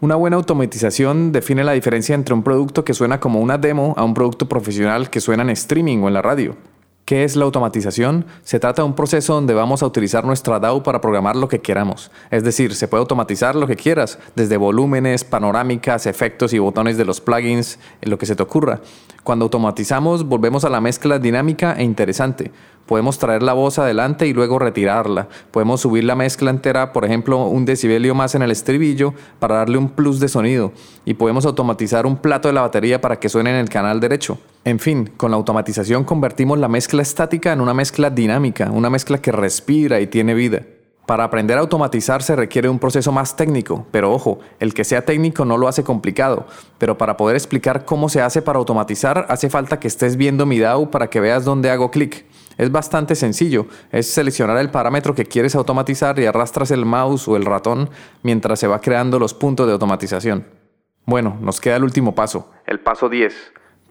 Una 0.02 0.16
buena 0.16 0.34
automatización 0.34 1.30
define 1.30 1.62
la 1.62 1.74
diferencia 1.74 2.16
entre 2.16 2.34
un 2.34 2.42
producto 2.42 2.84
que 2.84 2.92
suena 2.92 3.20
como 3.20 3.38
una 3.38 3.56
demo 3.56 3.94
a 3.96 4.02
un 4.02 4.14
producto 4.14 4.48
profesional 4.48 5.10
que 5.10 5.20
suena 5.20 5.44
en 5.44 5.50
streaming 5.50 5.98
o 5.98 6.08
en 6.08 6.14
la 6.14 6.22
radio. 6.22 6.56
¿Qué 7.04 7.24
es 7.24 7.34
la 7.34 7.44
automatización? 7.44 8.26
Se 8.44 8.60
trata 8.60 8.82
de 8.82 8.86
un 8.86 8.94
proceso 8.94 9.34
donde 9.34 9.54
vamos 9.54 9.82
a 9.82 9.86
utilizar 9.86 10.24
nuestra 10.24 10.60
DAW 10.60 10.84
para 10.84 11.00
programar 11.00 11.34
lo 11.34 11.48
que 11.48 11.60
queramos. 11.60 12.12
Es 12.30 12.44
decir, 12.44 12.76
se 12.76 12.86
puede 12.86 13.00
automatizar 13.00 13.56
lo 13.56 13.66
que 13.66 13.74
quieras, 13.74 14.20
desde 14.36 14.56
volúmenes, 14.56 15.24
panorámicas, 15.24 16.06
efectos 16.06 16.52
y 16.52 16.60
botones 16.60 16.96
de 16.96 17.04
los 17.04 17.20
plugins, 17.20 17.80
lo 18.02 18.18
que 18.18 18.26
se 18.26 18.36
te 18.36 18.42
ocurra. 18.44 18.80
Cuando 19.24 19.44
automatizamos, 19.44 20.28
volvemos 20.28 20.64
a 20.64 20.70
la 20.70 20.80
mezcla 20.80 21.18
dinámica 21.18 21.74
e 21.74 21.82
interesante. 21.82 22.52
Podemos 22.86 23.18
traer 23.18 23.42
la 23.42 23.52
voz 23.52 23.80
adelante 23.80 24.28
y 24.28 24.32
luego 24.32 24.60
retirarla. 24.60 25.26
Podemos 25.50 25.80
subir 25.80 26.04
la 26.04 26.14
mezcla 26.14 26.50
entera, 26.50 26.92
por 26.92 27.04
ejemplo, 27.04 27.46
un 27.46 27.64
decibelio 27.64 28.14
más 28.14 28.36
en 28.36 28.42
el 28.42 28.52
estribillo 28.52 29.12
para 29.40 29.56
darle 29.56 29.76
un 29.76 29.88
plus 29.88 30.20
de 30.20 30.28
sonido. 30.28 30.72
Y 31.04 31.14
podemos 31.14 31.46
automatizar 31.46 32.06
un 32.06 32.16
plato 32.16 32.46
de 32.46 32.54
la 32.54 32.60
batería 32.60 33.00
para 33.00 33.18
que 33.18 33.28
suene 33.28 33.50
en 33.50 33.56
el 33.56 33.68
canal 33.68 33.98
derecho. 33.98 34.38
En 34.64 34.78
fin, 34.78 35.10
con 35.16 35.32
la 35.32 35.36
automatización 35.36 36.04
convertimos 36.04 36.56
la 36.56 36.68
mezcla 36.68 37.02
estática 37.02 37.52
en 37.52 37.60
una 37.60 37.74
mezcla 37.74 38.10
dinámica, 38.10 38.70
una 38.70 38.90
mezcla 38.90 39.18
que 39.18 39.32
respira 39.32 40.00
y 40.00 40.06
tiene 40.06 40.34
vida. 40.34 40.62
Para 41.04 41.24
aprender 41.24 41.58
a 41.58 41.62
automatizar 41.62 42.22
se 42.22 42.36
requiere 42.36 42.68
un 42.68 42.78
proceso 42.78 43.10
más 43.10 43.34
técnico, 43.34 43.88
pero 43.90 44.12
ojo, 44.12 44.38
el 44.60 44.72
que 44.72 44.84
sea 44.84 45.04
técnico 45.04 45.44
no 45.44 45.58
lo 45.58 45.66
hace 45.66 45.82
complicado, 45.82 46.46
pero 46.78 46.96
para 46.96 47.16
poder 47.16 47.34
explicar 47.34 47.84
cómo 47.84 48.08
se 48.08 48.22
hace 48.22 48.40
para 48.40 48.60
automatizar 48.60 49.26
hace 49.28 49.50
falta 49.50 49.80
que 49.80 49.88
estés 49.88 50.16
viendo 50.16 50.46
mi 50.46 50.60
DAW 50.60 50.90
para 50.90 51.10
que 51.10 51.18
veas 51.18 51.44
dónde 51.44 51.68
hago 51.68 51.90
clic. 51.90 52.24
Es 52.56 52.70
bastante 52.70 53.16
sencillo, 53.16 53.66
es 53.90 54.12
seleccionar 54.12 54.58
el 54.58 54.70
parámetro 54.70 55.12
que 55.12 55.24
quieres 55.24 55.56
automatizar 55.56 56.20
y 56.20 56.26
arrastras 56.26 56.70
el 56.70 56.84
mouse 56.84 57.26
o 57.26 57.36
el 57.36 57.46
ratón 57.46 57.90
mientras 58.22 58.60
se 58.60 58.68
va 58.68 58.80
creando 58.80 59.18
los 59.18 59.34
puntos 59.34 59.66
de 59.66 59.72
automatización. 59.72 60.46
Bueno, 61.04 61.36
nos 61.40 61.60
queda 61.60 61.76
el 61.76 61.82
último 61.82 62.14
paso, 62.14 62.48
el 62.64 62.78
paso 62.78 63.08
10, 63.08 63.34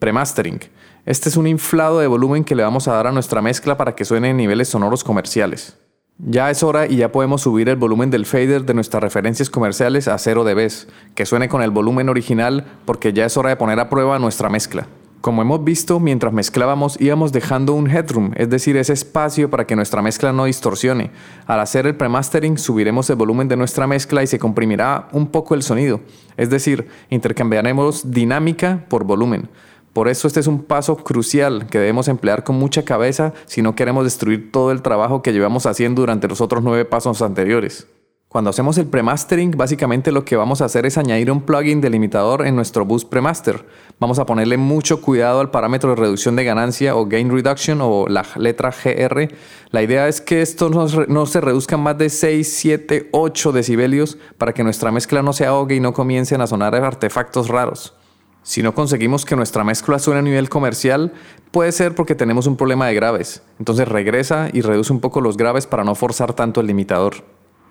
premastering. 0.02 0.60
Este 1.06 1.30
es 1.30 1.38
un 1.38 1.46
inflado 1.46 2.00
de 2.00 2.08
volumen 2.08 2.44
que 2.44 2.56
le 2.56 2.64
vamos 2.64 2.88
a 2.88 2.94
dar 2.94 3.06
a 3.06 3.12
nuestra 3.12 3.40
mezcla 3.40 3.78
para 3.78 3.94
que 3.94 4.04
suene 4.04 4.32
en 4.32 4.38
niveles 4.38 4.68
sonoros 4.68 5.04
comerciales. 5.04 5.78
Ya 6.18 6.50
es 6.50 6.64
hora 6.64 6.88
y 6.88 6.98
ya 6.98 7.12
podemos 7.12 7.42
subir 7.42 7.70
el 7.70 7.76
volumen 7.76 8.10
del 8.10 8.26
fader 8.26 8.66
de 8.66 8.74
nuestras 8.74 9.04
referencias 9.04 9.52
comerciales 9.52 10.08
a 10.08 10.18
0 10.18 10.44
dB, 10.44 10.72
que 11.14 11.26
suene 11.28 11.50
con 11.50 11.62
el 11.62 11.70
volumen 11.70 12.10
original 12.10 12.66
porque 12.86 13.14
ya 13.14 13.26
es 13.26 13.38
hora 13.38 13.50
de 13.50 13.58
poner 13.58 13.80
a 13.80 13.90
prueba 13.90 14.18
nuestra 14.18 14.50
mezcla. 14.50 14.88
Como 15.22 15.44
hemos 15.44 15.64
visto, 15.64 16.00
mientras 16.00 16.34
mezclábamos 16.34 17.00
íbamos 17.00 17.32
dejando 17.32 17.74
un 17.74 17.88
headroom, 17.88 18.32
es 18.38 18.50
decir, 18.50 18.78
ese 18.78 18.94
espacio 18.94 19.52
para 19.52 19.68
que 19.68 19.76
nuestra 19.76 20.02
mezcla 20.02 20.34
no 20.34 20.46
distorsione. 20.46 21.12
Al 21.46 21.60
hacer 21.60 21.86
el 21.86 21.96
premastering 21.96 22.58
subiremos 22.58 23.08
el 23.12 23.18
volumen 23.18 23.48
de 23.48 23.56
nuestra 23.56 23.86
mezcla 23.86 24.24
y 24.24 24.28
se 24.28 24.40
comprimirá 24.40 25.10
un 25.12 25.28
poco 25.28 25.54
el 25.54 25.62
sonido, 25.62 26.02
es 26.38 26.50
decir, 26.50 26.88
intercambiaremos 27.12 28.10
dinámica 28.10 28.84
por 28.90 29.04
volumen. 29.04 29.48
Por 29.94 30.08
eso 30.08 30.28
este 30.28 30.40
es 30.40 30.48
un 30.48 30.64
paso 30.64 30.96
crucial 30.98 31.68
que 31.68 31.80
debemos 31.80 32.08
emplear 32.08 32.44
con 32.44 32.56
mucha 32.56 32.84
cabeza 32.84 33.34
si 33.46 33.62
no 33.62 33.76
queremos 33.76 34.06
destruir 34.06 34.52
todo 34.52 34.72
el 34.72 34.82
trabajo 34.82 35.22
que 35.22 35.34
llevamos 35.34 35.66
haciendo 35.66 36.02
durante 36.02 36.30
los 36.30 36.40
otros 36.40 36.64
nueve 36.64 36.86
pasos 36.86 37.22
anteriores. 37.22 37.88
Cuando 38.32 38.50
hacemos 38.50 38.78
el 38.78 38.86
premastering, 38.86 39.52
básicamente 39.52 40.14
lo 40.14 40.24
que 40.24 40.38
vamos 40.38 40.62
a 40.62 40.66
hacer 40.66 40.86
es 40.86 40.98
añadir 40.98 41.30
un 41.30 41.42
plugin 41.42 41.82
delimitador 41.82 42.48
en 42.48 42.56
nuestro 42.56 42.86
bus 42.86 43.04
premaster. 43.04 43.66
Vamos 44.00 44.20
a 44.20 44.26
ponerle 44.26 44.56
mucho 44.56 45.02
cuidado 45.02 45.42
al 45.42 45.52
parámetro 45.52 45.90
de 45.90 45.98
reducción 45.98 46.38
de 46.38 46.46
ganancia 46.46 46.96
o 46.96 47.08
gain 47.08 47.30
reduction 47.30 47.82
o 47.82 48.08
la 48.08 48.26
letra 48.38 48.72
GR. 48.72 49.28
La 49.72 49.84
idea 49.84 50.08
es 50.08 50.22
que 50.22 50.42
esto 50.42 50.70
no, 50.70 51.26
se 51.26 51.42
reduzca 51.42 51.76
más 51.76 51.98
de 51.98 52.10
6, 52.10 52.54
7, 52.54 53.10
8 53.12 53.52
decibelios 53.52 54.18
para 54.38 54.54
que 54.54 54.64
nuestra 54.64 54.94
mezcla 54.94 55.22
no 55.22 55.34
se 55.34 55.46
ahogue 55.46 55.76
y 55.76 55.82
no 55.82 55.92
comiencen 55.92 56.40
a 56.40 56.48
sonar 56.48 56.74
artefactos 56.74 57.50
raros. 57.50 57.96
Si 58.44 58.64
no 58.64 58.74
conseguimos 58.74 59.24
que 59.24 59.36
nuestra 59.36 59.64
mezcla 59.64 60.00
suene 60.00 60.20
a 60.20 60.24
nivel 60.24 60.50
comercial, 60.50 61.14
puede 61.52 61.72
ser 61.72 61.94
porque 61.94 62.16
tenemos 62.16 62.48
un 62.48 62.58
problema 62.58 62.88
de 62.88 62.96
graves. 62.96 63.44
Entonces 63.60 63.88
regresa 63.88 64.50
y 64.52 64.62
reduce 64.62 64.92
un 64.92 65.00
poco 65.00 65.22
los 65.22 65.38
graves 65.38 65.68
para 65.68 65.84
no 65.84 65.94
forzar 65.94 66.34
tanto 66.34 66.60
el 66.60 66.68
limitador. 66.68 67.24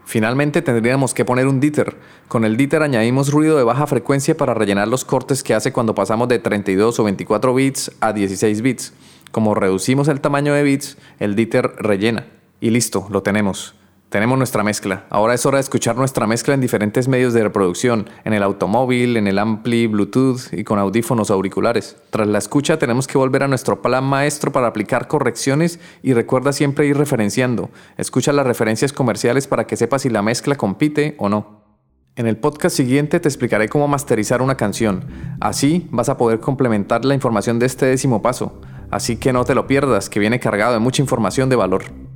Finalmente 0.05 0.63
tendríamos 0.63 1.13
que 1.13 1.25
poner 1.25 1.49
un 1.49 1.61
diter. 1.61 1.97
Con 2.29 2.45
el 2.45 2.57
diter 2.57 2.83
añadimos 2.83 3.33
ruido 3.33 3.57
de 3.57 3.65
baja 3.65 3.87
frecuencia 3.87 4.37
para 4.37 4.55
rellenar 4.55 4.87
los 4.89 5.05
cortes 5.05 5.43
que 5.43 5.55
hace 5.55 5.73
cuando 5.73 5.95
pasamos 5.95 6.29
de 6.29 6.39
32 6.39 7.01
o 7.01 7.05
24 7.05 7.55
bits 7.55 7.93
a 8.01 8.13
16 8.13 8.63
bits. 8.63 8.93
Como 9.33 9.55
reducimos 9.55 10.09
el 10.09 10.21
tamaño 10.21 10.55
de 10.55 10.63
bits, 10.63 10.99
el 11.19 11.35
diter 11.35 11.75
rellena. 11.79 12.27
Y 12.61 12.71
listo, 12.71 13.07
lo 13.11 13.23
tenemos. 13.23 13.75
Tenemos 14.11 14.37
nuestra 14.39 14.65
mezcla. 14.65 15.05
Ahora 15.09 15.35
es 15.35 15.47
hora 15.47 15.59
de 15.59 15.63
escuchar 15.63 15.97
nuestra 15.97 16.27
mezcla 16.27 16.53
en 16.53 16.61
diferentes 16.61 17.07
medios 17.07 17.33
de 17.33 17.45
reproducción, 17.45 18.11
en 18.25 18.33
el 18.33 18.43
automóvil, 18.43 19.17
en 19.17 19.29
el 19.29 19.39
ampli, 19.39 19.87
Bluetooth 19.87 20.53
y 20.53 20.65
con 20.65 20.81
audífonos 20.81 21.31
auriculares. 21.31 21.97
Tras 22.11 22.27
la 22.27 22.39
escucha 22.39 22.77
tenemos 22.77 23.07
que 23.07 23.19
volver 23.19 23.45
a 23.45 23.49
nuestro 23.49 23.81
plan 23.83 24.03
maestro 24.03 24.51
para 24.51 24.67
aplicar 24.67 25.07
correcciones 25.07 25.79
y 26.03 26.13
recuerda 26.13 26.53
siempre 26.53 26.87
ir 26.87 26.99
referenciando. 26.99 27.71
Escucha 27.99 28.33
las 28.33 28.49
referencias 28.49 28.93
comerciales 28.93 29.47
para 29.47 29.69
que 29.69 29.77
sepas 29.77 30.03
si 30.03 30.11
la 30.11 30.23
mezcla 30.23 30.57
compite 30.57 31.15
o 31.19 31.29
no. 31.29 31.61
En 32.17 32.27
el 32.27 32.37
podcast 32.37 32.75
siguiente 32.75 33.21
te 33.21 33.29
explicaré 33.29 33.69
cómo 33.69 33.87
masterizar 33.87 34.43
una 34.43 34.57
canción. 34.57 35.05
Así 35.39 35.87
vas 35.93 36.09
a 36.09 36.17
poder 36.17 36.41
complementar 36.41 37.05
la 37.05 37.15
información 37.15 37.61
de 37.61 37.67
este 37.67 37.87
décimo 37.87 38.23
paso. 38.23 38.61
Así 38.91 39.19
que 39.19 39.33
no 39.33 39.45
te 39.45 39.55
lo 39.55 39.69
pierdas, 39.69 40.11
que 40.11 40.19
viene 40.19 40.41
cargado 40.41 40.73
de 40.73 40.81
mucha 40.81 41.01
información 41.01 41.49
de 41.49 41.55
valor. 41.55 42.10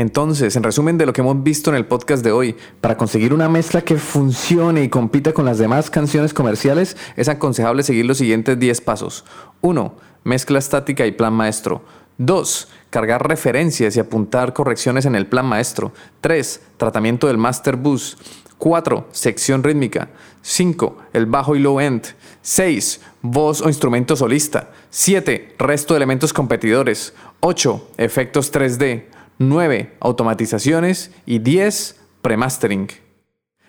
Entonces, 0.00 0.56
en 0.56 0.62
resumen 0.62 0.96
de 0.96 1.04
lo 1.04 1.12
que 1.12 1.20
hemos 1.20 1.42
visto 1.42 1.68
en 1.68 1.76
el 1.76 1.84
podcast 1.84 2.24
de 2.24 2.32
hoy, 2.32 2.56
para 2.80 2.96
conseguir 2.96 3.34
una 3.34 3.50
mezcla 3.50 3.82
que 3.82 3.98
funcione 3.98 4.82
y 4.82 4.88
compita 4.88 5.34
con 5.34 5.44
las 5.44 5.58
demás 5.58 5.90
canciones 5.90 6.32
comerciales, 6.32 6.96
es 7.16 7.28
aconsejable 7.28 7.82
seguir 7.82 8.06
los 8.06 8.16
siguientes 8.16 8.58
10 8.58 8.80
pasos. 8.80 9.26
1. 9.60 9.94
Mezcla 10.24 10.58
estática 10.58 11.04
y 11.04 11.12
plan 11.12 11.34
maestro. 11.34 11.82
2. 12.16 12.68
Cargar 12.88 13.28
referencias 13.28 13.94
y 13.94 14.00
apuntar 14.00 14.54
correcciones 14.54 15.04
en 15.04 15.16
el 15.16 15.26
plan 15.26 15.44
maestro. 15.44 15.92
3. 16.22 16.62
Tratamiento 16.78 17.26
del 17.26 17.36
master 17.36 17.76
bus. 17.76 18.16
4. 18.56 19.06
Sección 19.12 19.62
rítmica. 19.62 20.08
5. 20.40 20.96
El 21.12 21.26
bajo 21.26 21.56
y 21.56 21.58
low 21.58 21.78
end. 21.78 22.04
6. 22.40 23.02
Voz 23.20 23.60
o 23.60 23.68
instrumento 23.68 24.16
solista. 24.16 24.70
7. 24.88 25.56
Resto 25.58 25.92
de 25.92 25.98
elementos 25.98 26.32
competidores. 26.32 27.12
8. 27.40 27.90
Efectos 27.98 28.50
3D. 28.50 29.19
9. 29.42 29.96
Automatizaciones 30.00 31.12
y 31.24 31.38
10. 31.38 31.96
Premastering. 32.20 32.88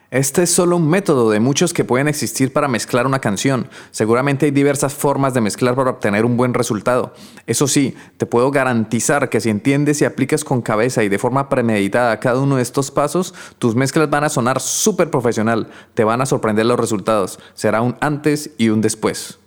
Este 0.09 0.43
es 0.43 0.51
solo 0.51 0.75
un 0.75 0.89
método 0.89 1.29
de 1.29 1.39
muchos 1.39 1.73
que 1.73 1.85
pueden 1.85 2.09
existir 2.09 2.51
para 2.51 2.67
mezclar 2.67 3.07
una 3.07 3.19
canción. 3.19 3.69
Seguramente 3.91 4.47
hay 4.47 4.51
diversas 4.51 4.93
formas 4.93 5.33
de 5.33 5.39
mezclar 5.39 5.73
para 5.75 5.91
obtener 5.91 6.25
un 6.25 6.35
buen 6.35 6.53
resultado. 6.53 7.13
Eso 7.47 7.69
sí, 7.69 7.95
te 8.17 8.25
puedo 8.25 8.51
garantizar 8.51 9.29
que 9.29 9.39
si 9.39 9.49
entiendes 9.49 10.01
y 10.01 10.05
aplicas 10.05 10.43
con 10.43 10.61
cabeza 10.61 11.05
y 11.05 11.09
de 11.09 11.17
forma 11.17 11.47
premeditada 11.47 12.19
cada 12.19 12.41
uno 12.41 12.57
de 12.57 12.63
estos 12.63 12.91
pasos, 12.91 13.33
tus 13.57 13.73
mezclas 13.73 14.09
van 14.09 14.25
a 14.25 14.29
sonar 14.29 14.59
súper 14.59 15.09
profesional, 15.09 15.69
te 15.93 16.03
van 16.03 16.19
a 16.19 16.25
sorprender 16.25 16.65
los 16.65 16.81
resultados. 16.81 17.39
Será 17.53 17.81
un 17.81 17.95
antes 18.01 18.51
y 18.57 18.67
un 18.67 18.81
después. 18.81 19.39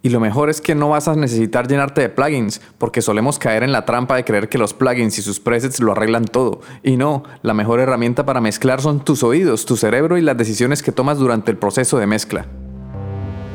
Y 0.00 0.10
lo 0.10 0.20
mejor 0.20 0.48
es 0.48 0.60
que 0.60 0.74
no 0.74 0.90
vas 0.90 1.08
a 1.08 1.16
necesitar 1.16 1.66
llenarte 1.66 2.00
de 2.00 2.08
plugins, 2.08 2.60
porque 2.78 3.02
solemos 3.02 3.38
caer 3.38 3.64
en 3.64 3.72
la 3.72 3.84
trampa 3.84 4.14
de 4.14 4.24
creer 4.24 4.48
que 4.48 4.58
los 4.58 4.72
plugins 4.72 5.18
y 5.18 5.22
sus 5.22 5.40
presets 5.40 5.80
lo 5.80 5.92
arreglan 5.92 6.24
todo. 6.24 6.60
Y 6.84 6.96
no, 6.96 7.24
la 7.42 7.54
mejor 7.54 7.80
herramienta 7.80 8.24
para 8.24 8.40
mezclar 8.40 8.80
son 8.80 9.04
tus 9.04 9.22
oídos, 9.22 9.66
tu 9.66 9.76
cerebro 9.76 10.16
y 10.16 10.22
las 10.22 10.36
decisiones 10.36 10.82
que 10.82 10.92
tomas 10.92 11.18
durante 11.18 11.50
el 11.50 11.56
proceso 11.56 11.98
de 11.98 12.06
mezcla. 12.06 12.46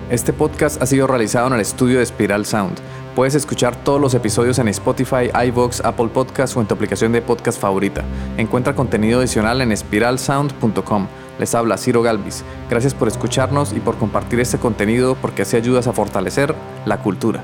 Este 0.09 0.33
podcast 0.33 0.81
ha 0.81 0.85
sido 0.85 1.07
realizado 1.07 1.47
en 1.47 1.53
el 1.53 1.61
estudio 1.61 1.99
de 1.99 2.05
Spiral 2.05 2.45
Sound. 2.45 2.77
Puedes 3.15 3.35
escuchar 3.35 3.75
todos 3.83 4.01
los 4.01 4.13
episodios 4.13 4.59
en 4.59 4.67
Spotify, 4.67 5.29
iVoox, 5.47 5.81
Apple 5.85 6.09
Podcasts 6.13 6.57
o 6.57 6.61
en 6.61 6.67
tu 6.67 6.73
aplicación 6.75 7.13
de 7.13 7.21
podcast 7.21 7.59
favorita. 7.59 8.03
Encuentra 8.37 8.75
contenido 8.75 9.19
adicional 9.19 9.61
en 9.61 9.75
spiralsound.com. 9.75 11.07
Les 11.39 11.55
habla 11.55 11.77
Ciro 11.77 12.01
Galvis. 12.01 12.43
Gracias 12.69 12.93
por 12.93 13.07
escucharnos 13.07 13.73
y 13.73 13.79
por 13.79 13.97
compartir 13.97 14.39
este 14.39 14.57
contenido 14.57 15.15
porque 15.21 15.41
así 15.43 15.57
ayudas 15.57 15.87
a 15.87 15.93
fortalecer 15.93 16.55
la 16.85 16.99
cultura. 16.99 17.43